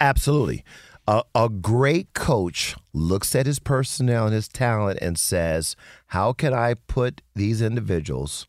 Absolutely. 0.00 0.64
A, 1.06 1.22
a 1.34 1.48
great 1.48 2.12
coach 2.14 2.74
looks 2.92 3.36
at 3.36 3.46
his 3.46 3.60
personnel 3.60 4.24
and 4.26 4.34
his 4.34 4.48
talent 4.48 4.98
and 5.00 5.16
says, 5.16 5.76
How 6.08 6.32
can 6.32 6.52
I 6.52 6.74
put 6.74 7.22
these 7.34 7.62
individuals 7.62 8.48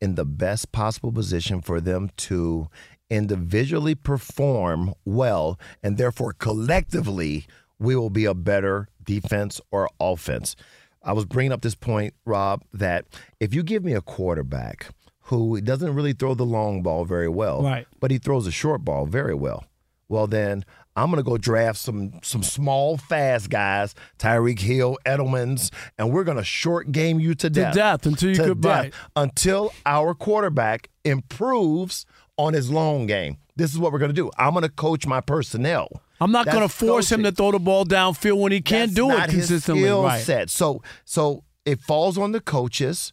in 0.00 0.14
the 0.14 0.24
best 0.24 0.72
possible 0.72 1.12
position 1.12 1.60
for 1.60 1.80
them 1.80 2.10
to 2.16 2.68
individually 3.12 3.94
perform 3.94 4.94
well 5.04 5.58
and 5.82 5.96
therefore 5.98 6.32
collectively 6.32 7.46
we 7.78 7.94
will 7.96 8.10
be 8.10 8.24
a 8.24 8.34
better 8.34 8.88
defense 9.04 9.60
or 9.70 9.88
offense? 10.00 10.56
I 11.02 11.12
was 11.12 11.24
bringing 11.24 11.52
up 11.52 11.62
this 11.62 11.74
point, 11.74 12.14
Rob, 12.24 12.62
that 12.72 13.04
if 13.40 13.52
you 13.54 13.62
give 13.62 13.84
me 13.84 13.92
a 13.92 14.00
quarterback 14.00 14.88
who 15.26 15.60
doesn't 15.60 15.94
really 15.94 16.12
throw 16.12 16.34
the 16.34 16.44
long 16.44 16.82
ball 16.82 17.04
very 17.04 17.28
well, 17.28 17.62
Right. 17.62 17.86
but 18.00 18.10
he 18.10 18.18
throws 18.18 18.46
a 18.46 18.50
short 18.52 18.84
ball 18.84 19.06
very 19.06 19.34
well. 19.34 19.64
Well, 20.08 20.26
then 20.26 20.64
I'm 20.94 21.08
gonna 21.10 21.22
go 21.22 21.38
draft 21.38 21.78
some 21.78 22.20
some 22.22 22.42
small, 22.42 22.98
fast 22.98 23.48
guys, 23.48 23.94
Tyreek 24.18 24.58
Hill, 24.60 24.98
Edelman's, 25.06 25.70
and 25.98 26.12
we're 26.12 26.24
gonna 26.24 26.44
short 26.44 26.92
game 26.92 27.18
you 27.18 27.34
to 27.36 27.48
death. 27.48 27.74
death 27.74 28.04
until 28.06 28.28
you 28.28 28.34
to 28.36 28.44
could 28.44 28.60
death. 28.60 28.92
Until 29.16 29.72
our 29.86 30.12
quarterback 30.14 30.90
improves 31.04 32.04
on 32.42 32.54
his 32.54 32.70
long 32.70 33.06
game. 33.06 33.38
This 33.56 33.72
is 33.72 33.78
what 33.78 33.92
we're 33.92 33.98
gonna 33.98 34.12
do. 34.12 34.30
I'm 34.38 34.54
gonna 34.54 34.68
coach 34.68 35.06
my 35.06 35.20
personnel. 35.20 35.88
I'm 36.22 36.30
not 36.30 36.46
going 36.46 36.60
to 36.60 36.68
force 36.68 37.10
him 37.10 37.24
to 37.24 37.32
throw 37.32 37.50
the 37.50 37.58
ball 37.58 37.84
downfield 37.84 38.38
when 38.38 38.52
he 38.52 38.60
can't 38.60 38.94
That's 38.94 38.94
do 38.94 39.10
it 39.10 39.30
his 39.30 39.48
consistently. 39.48 39.82
skill 39.82 40.04
right. 40.04 40.22
set. 40.22 40.50
So 40.50 40.80
so 41.04 41.42
it 41.64 41.80
falls 41.80 42.16
on 42.16 42.30
the 42.30 42.40
coaches. 42.40 43.12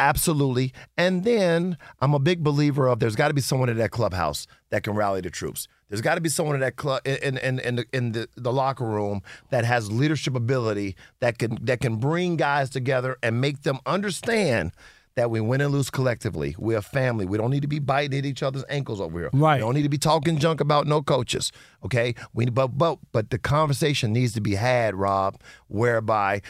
Absolutely. 0.00 0.72
And 0.96 1.22
then 1.22 1.78
I'm 2.00 2.14
a 2.14 2.18
big 2.18 2.42
believer 2.42 2.88
of 2.88 2.98
there's 2.98 3.14
got 3.14 3.28
to 3.28 3.34
be 3.34 3.40
someone 3.40 3.68
in 3.68 3.76
that 3.76 3.92
clubhouse 3.92 4.48
that 4.70 4.82
can 4.82 4.94
rally 4.96 5.20
the 5.20 5.30
troops. 5.30 5.68
There's 5.88 6.00
got 6.00 6.16
to 6.16 6.20
be 6.20 6.28
someone 6.28 6.56
in 6.56 6.60
that 6.62 6.74
club 6.74 7.02
in 7.06 7.38
in 7.38 7.60
in 7.60 7.76
the, 7.76 7.86
in 7.92 8.10
the, 8.10 8.28
the 8.36 8.52
locker 8.52 8.84
room 8.84 9.22
that 9.50 9.64
has 9.64 9.92
leadership 9.92 10.34
ability 10.34 10.96
that 11.20 11.38
can 11.38 11.58
that 11.62 11.80
can 11.80 11.96
bring 11.96 12.36
guys 12.36 12.70
together 12.70 13.16
and 13.22 13.40
make 13.40 13.62
them 13.62 13.78
understand 13.86 14.72
that 15.16 15.30
we 15.30 15.40
win 15.40 15.62
and 15.62 15.72
lose 15.72 15.88
collectively. 15.90 16.54
We're 16.58 16.76
a 16.78 16.82
family. 16.82 17.24
We 17.24 17.38
don't 17.38 17.50
need 17.50 17.62
to 17.62 17.68
be 17.68 17.78
biting 17.78 18.18
at 18.18 18.26
each 18.26 18.42
other's 18.42 18.64
ankles 18.68 19.00
over 19.00 19.18
here. 19.18 19.30
Right. 19.32 19.54
We 19.56 19.60
don't 19.60 19.74
need 19.74 19.82
to 19.82 19.88
be 19.88 19.98
talking 19.98 20.38
junk 20.38 20.60
about 20.60 20.86
no 20.86 21.02
coaches. 21.02 21.52
Okay. 21.84 22.14
We 22.34 22.44
but 22.46 22.68
but 22.78 22.98
but 23.12 23.30
the 23.30 23.38
conversation 23.38 24.12
needs 24.12 24.34
to 24.34 24.40
be 24.42 24.54
had, 24.54 24.94
Rob, 24.94 25.40
whereby 25.68 26.42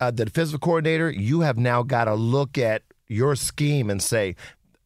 uh, 0.00 0.10
the 0.10 0.24
defensive 0.24 0.60
coordinator, 0.60 1.10
you 1.10 1.40
have 1.42 1.58
now 1.58 1.82
got 1.82 2.04
to 2.06 2.14
look 2.14 2.56
at 2.56 2.82
your 3.08 3.36
scheme 3.36 3.90
and 3.90 4.02
say, 4.02 4.34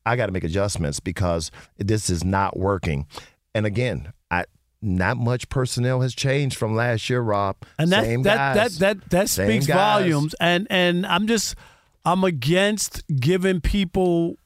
I 0.05 0.16
got 0.16 0.27
to 0.27 0.33
make 0.33 0.44
adjustments 0.44 0.98
because 0.98 1.53
this 1.79 2.11
is 2.11 2.24
not 2.24 2.57
working. 2.59 3.07
And 3.55 3.66
again, 3.66 4.12
I 4.33 4.46
not 4.83 5.16
much 5.16 5.48
personnel 5.48 6.01
has 6.01 6.12
changed 6.12 6.57
from 6.57 6.74
last 6.74 7.09
year, 7.09 7.20
Rob. 7.20 7.57
and 7.79 7.92
that 7.92 8.03
Same 8.05 8.22
that, 8.24 8.55
guys. 8.57 8.79
that 8.79 8.98
that 8.98 9.11
that 9.11 9.29
Same 9.29 9.48
speaks 9.51 9.66
guys. 9.68 9.77
volumes 9.77 10.35
and 10.40 10.66
and 10.70 11.05
i'm 11.07 11.27
just 11.27 11.55
i'm 12.04 12.24
against 12.24 13.02
giving 13.20 13.61
people 13.61 14.37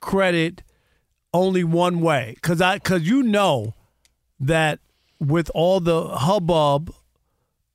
credit 0.00 0.62
only 1.32 1.64
one 1.64 2.00
way. 2.00 2.32
Because 2.36 2.60
i 2.60 2.76
because 2.76 3.06
you 3.06 3.22
know 3.22 3.74
that 4.40 4.80
with 5.18 5.50
all 5.54 5.80
the 5.80 6.08
hubbub 6.08 6.92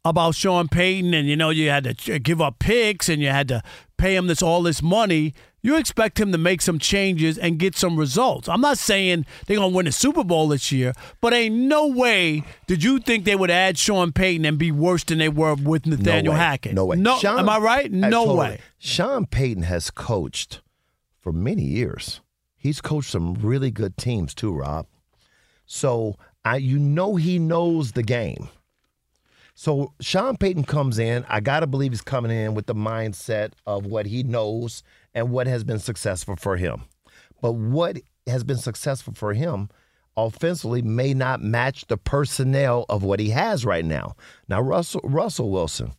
about 0.04 0.34
Sean 0.34 0.67
Payton 0.67 1.13
and 1.13 1.28
you 1.28 1.36
know 1.36 1.50
you 1.50 1.69
had 1.69 1.97
to 1.97 2.19
give 2.19 2.41
up 2.41 2.60
picks 2.60 3.08
and 3.08 3.21
you 3.21 3.30
had 3.30 3.47
to 3.50 3.62
pay 3.97 4.15
him 4.15 4.28
this 4.28 4.41
all 4.41 4.63
this 4.63 4.82
money, 4.82 5.34
you 5.62 5.76
expect 5.78 6.19
him 6.19 6.32
to 6.32 6.38
make 6.38 6.62
some 6.62 6.80
changes 6.80 7.38
and 7.38 7.60
get 7.60 7.76
some 7.76 7.95
results. 7.97 8.50
I'm 8.50 8.62
not 8.62 8.78
saying 8.78 9.26
they're 9.45 9.58
gonna 9.58 9.69
win 9.76 9.86
the 9.86 9.91
Super 9.91 10.24
Bowl 10.24 10.47
this 10.47 10.71
year, 10.71 10.93
but 11.21 11.34
ain't 11.34 11.56
no 11.56 11.88
way 11.88 12.43
did 12.67 12.84
you 12.84 13.00
think 13.00 13.26
they 13.26 13.36
would 13.36 13.52
add 13.52 13.78
Sean 13.78 14.12
Payton 14.12 14.45
and 14.45 14.58
be 14.58 14.71
worse 14.71 15.04
than 15.04 15.19
they 15.19 15.30
were 15.30 15.54
with 15.56 15.86
No 15.86 15.95
Nathaniel 15.95 16.34
way. 16.34 16.39
Hackett. 16.39 16.74
No 16.74 16.86
way. 16.86 16.97
No, 16.97 17.17
Sean- 17.19 17.39
am 17.39 17.50
I 17.50 17.58
right? 17.60 17.91
No 17.91 18.34
way. 18.34 18.60
Sean 18.80 19.26
Payton 19.26 19.63
has 19.63 19.91
coached 19.91 20.62
for 21.19 21.32
many 21.32 21.63
years. 21.63 22.21
He's 22.56 22.82
coached 22.82 23.10
some 23.12 23.34
really 23.36 23.71
good 23.71 23.97
teams 23.97 24.34
too, 24.34 24.54
Rob. 24.54 24.88
So 25.65 26.17
I, 26.43 26.58
you 26.58 26.80
know, 26.80 27.15
he 27.15 27.38
knows 27.39 27.91
the 27.91 28.04
game. 28.04 28.50
So 29.54 29.93
Sean 30.00 30.38
Payton 30.38 30.63
comes 30.63 30.97
in. 30.97 31.26
I 31.30 31.39
gotta 31.39 31.67
believe 31.67 31.91
he's 31.91 32.02
coming 32.02 32.32
in 32.32 32.56
with 32.56 32.65
the 32.65 32.74
mindset 32.76 33.52
of 33.67 33.86
what 33.86 34.06
he 34.08 34.24
knows 34.24 34.82
and 35.13 35.32
what 35.32 35.47
has 35.47 35.63
been 35.63 35.80
successful 35.80 36.36
for 36.36 36.58
him. 36.58 36.84
But 37.41 37.54
what 37.54 37.97
has 38.28 38.43
been 38.43 38.58
successful 38.58 39.13
for 39.15 39.34
him 39.34 39.69
offensively 40.17 40.82
may 40.82 41.13
not 41.13 41.41
match 41.41 41.86
the 41.88 41.97
personnel 41.97 42.86
of 42.89 43.04
what 43.04 43.19
he 43.19 43.30
has 43.30 43.65
right 43.65 43.86
now. 43.86 44.15
Now 44.47 44.62
Russell 44.62 45.02
Russell 45.04 45.50
Wilson, 45.50 45.93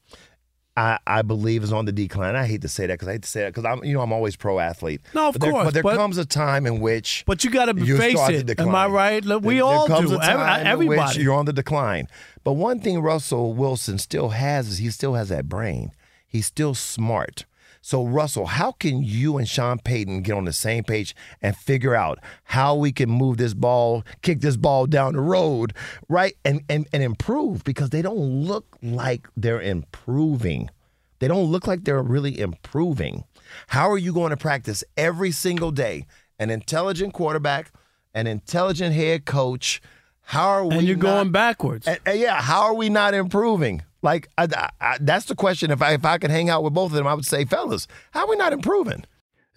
I, 0.77 0.99
I 1.07 1.23
believe 1.23 1.63
is 1.63 1.73
on 1.73 1.85
the 1.87 1.93
decline. 1.93 2.37
I 2.37 2.47
hate 2.47 2.63
to 2.63 2.69
say 2.69 2.87
that 2.87 2.95
because 2.95 3.09
I 3.09 3.13
hate 3.13 3.23
to 3.23 3.29
say 3.29 3.41
that 3.43 3.55
because 3.55 3.65
I'm 3.65 3.83
you 3.85 3.95
know 3.95 4.01
I'm 4.03 4.13
always 4.13 4.37
pro 4.37 4.59
athlete. 4.59 5.01
No, 5.15 5.29
of 5.29 5.35
but 5.35 5.41
there, 5.43 5.51
course, 5.51 5.65
But 5.65 5.75
there 5.75 5.83
but- 5.83 5.97
comes 5.97 6.19
a 6.19 6.25
time 6.25 6.67
in 6.67 6.81
which 6.81 7.25
But 7.27 7.43
you 7.45 7.51
got 7.51 7.67
to 7.67 7.75
face 7.75 8.19
it. 8.29 8.61
Am 8.61 8.75
I 8.75 8.87
right? 8.87 9.25
Look, 9.25 9.43
we 9.45 9.55
There- 9.57 9.65
all 9.65 9.89
there 9.89 10.03
do. 10.03 10.15
A 10.15 10.19
time 10.19 10.67
Every- 10.67 10.87
in 10.87 10.91
which 10.91 10.99
everybody. 10.99 11.23
you're 11.23 11.35
on 11.35 11.47
the 11.47 11.53
decline. 11.53 12.07
But 12.45 12.53
one 12.53 12.81
thing 12.81 13.01
Russell 13.01 13.53
Wilson 13.55 13.99
still 13.99 14.31
has 14.31 14.69
is 14.69 14.79
he 14.79 14.91
still 14.91 15.15
has 15.15 15.29
that 15.31 15.49
brain. 15.49 15.93
He's 16.27 16.47
still 16.47 16.75
smart. 16.75 17.45
So 17.85 18.05
Russell, 18.05 18.47
how 18.47 18.71
can 18.71 19.03
you 19.03 19.37
and 19.39 19.49
Sean 19.49 19.81
Payton 19.81 20.23
get 20.23 20.37
on 20.37 20.45
the 20.45 20.53
same 20.53 20.85
page 20.85 21.17
and 21.43 21.57
figure 21.57 21.97
out 21.97 22.21
how 22.45 22.77
we 22.77 22.93
can 22.93 23.11
move 23.11 23.39
this 23.39 23.55
ball, 23.55 24.05
kick 24.23 24.41
this 24.41 24.57
ball 24.57 24.87
down 24.87 25.15
the 25.15 25.21
road, 25.21 25.75
right? 26.09 26.37
And 26.45 26.63
and 26.69 26.87
and 26.93 27.03
improve 27.03 27.65
because 27.65 27.91
they 27.91 28.01
don't 28.01 28.45
look 28.47 28.79
like 28.83 29.27
they're 29.37 29.61
improving. 29.61 30.71
They 31.19 31.27
don't 31.27 31.51
look 31.51 31.67
like 31.67 31.83
they're 31.83 32.03
really 32.03 32.39
improving. 32.39 33.25
How 33.67 33.91
are 33.91 33.99
you 33.99 34.13
going 34.13 34.31
to 34.31 34.37
practice 34.37 34.85
every 34.97 35.33
single 35.33 35.73
day? 35.73 36.07
An 36.39 36.51
intelligent 36.51 37.15
quarterback, 37.15 37.73
an 38.15 38.29
intelligent 38.29 38.95
head 38.95 39.25
coach, 39.25 39.83
How 40.25 40.49
are 40.49 40.65
we? 40.65 40.77
And 40.77 40.87
you're 40.87 40.97
not- 40.97 41.03
going 41.03 41.33
backwards. 41.33 41.87
and- 41.87 41.99
and 42.07 42.19
yeah, 42.19 42.41
how 42.41 42.63
are 42.63 42.75
we 42.75 42.89
not 42.89 43.15
improving? 43.15 43.83
Like 44.03 44.29
I, 44.39 44.45
I, 44.57 44.71
I- 44.81 44.99
that's 45.01 45.27
the 45.27 45.35
question. 45.35 45.71
If 45.71 45.81
I 45.83 45.93
if 45.93 46.05
I 46.05 46.19
could 46.19 46.31
hang 46.31 46.49
out 46.51 46.63
with 46.63 46.75
both 46.75 46.91
of 46.93 46.97
them, 46.97 47.07
I 47.07 47.15
would 47.15 47.27
say, 47.27 47.45
fellas, 47.45 47.87
how 48.13 48.21
are 48.25 48.29
we 48.29 48.37
not 48.37 48.53
improving? 48.53 49.05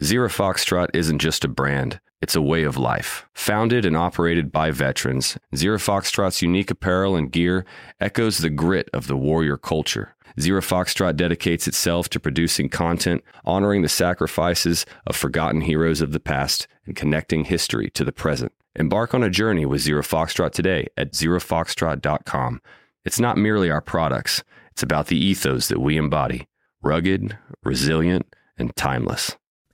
Zero 0.03 0.27
Foxtrot 0.27 0.89
isn't 0.93 1.19
just 1.19 1.45
a 1.45 1.47
brand, 1.47 2.01
it's 2.21 2.35
a 2.35 2.41
way 2.41 2.63
of 2.63 2.75
life. 2.77 3.25
Founded 3.33 3.85
and 3.85 3.95
operated 3.95 4.51
by 4.51 4.69
veterans, 4.71 5.37
Zero 5.55 5.77
Foxtrot's 5.77 6.41
unique 6.41 6.69
apparel 6.69 7.15
and 7.15 7.31
gear 7.31 7.65
echoes 8.01 8.39
the 8.39 8.49
grit 8.49 8.89
of 8.93 9.07
the 9.07 9.15
warrior 9.15 9.55
culture. 9.57 10.13
Zero 10.37 10.59
Foxtrot 10.59 11.15
dedicates 11.15 11.65
itself 11.65 12.09
to 12.09 12.19
producing 12.19 12.67
content, 12.67 13.23
honoring 13.45 13.83
the 13.83 13.87
sacrifices 13.89 14.85
of 15.07 15.15
forgotten 15.15 15.61
heroes 15.61 16.01
of 16.01 16.11
the 16.11 16.19
past, 16.19 16.67
and 16.85 16.93
connecting 16.93 17.45
history 17.45 17.89
to 17.91 18.03
the 18.03 18.11
present. 18.11 18.51
Embark 18.75 19.13
on 19.13 19.23
a 19.23 19.29
journey 19.29 19.65
with 19.65 19.81
Zero 19.81 20.01
Foxtrot 20.01 20.51
today 20.51 20.87
at 20.97 21.13
zerofoxtrot.com. 21.13 22.61
It's 23.05 23.19
not 23.19 23.37
merely 23.37 23.69
our 23.69 23.81
products, 23.81 24.43
it's 24.71 24.83
about 24.83 25.07
the 25.07 25.17
ethos 25.17 25.69
that 25.69 25.79
we 25.79 25.97
embody 25.97 26.47
rugged, 26.81 27.37
resilient, 27.63 28.27
and 28.57 28.75
timeless. 28.75 29.35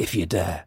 if 0.00 0.14
you 0.14 0.24
dare. 0.24 0.64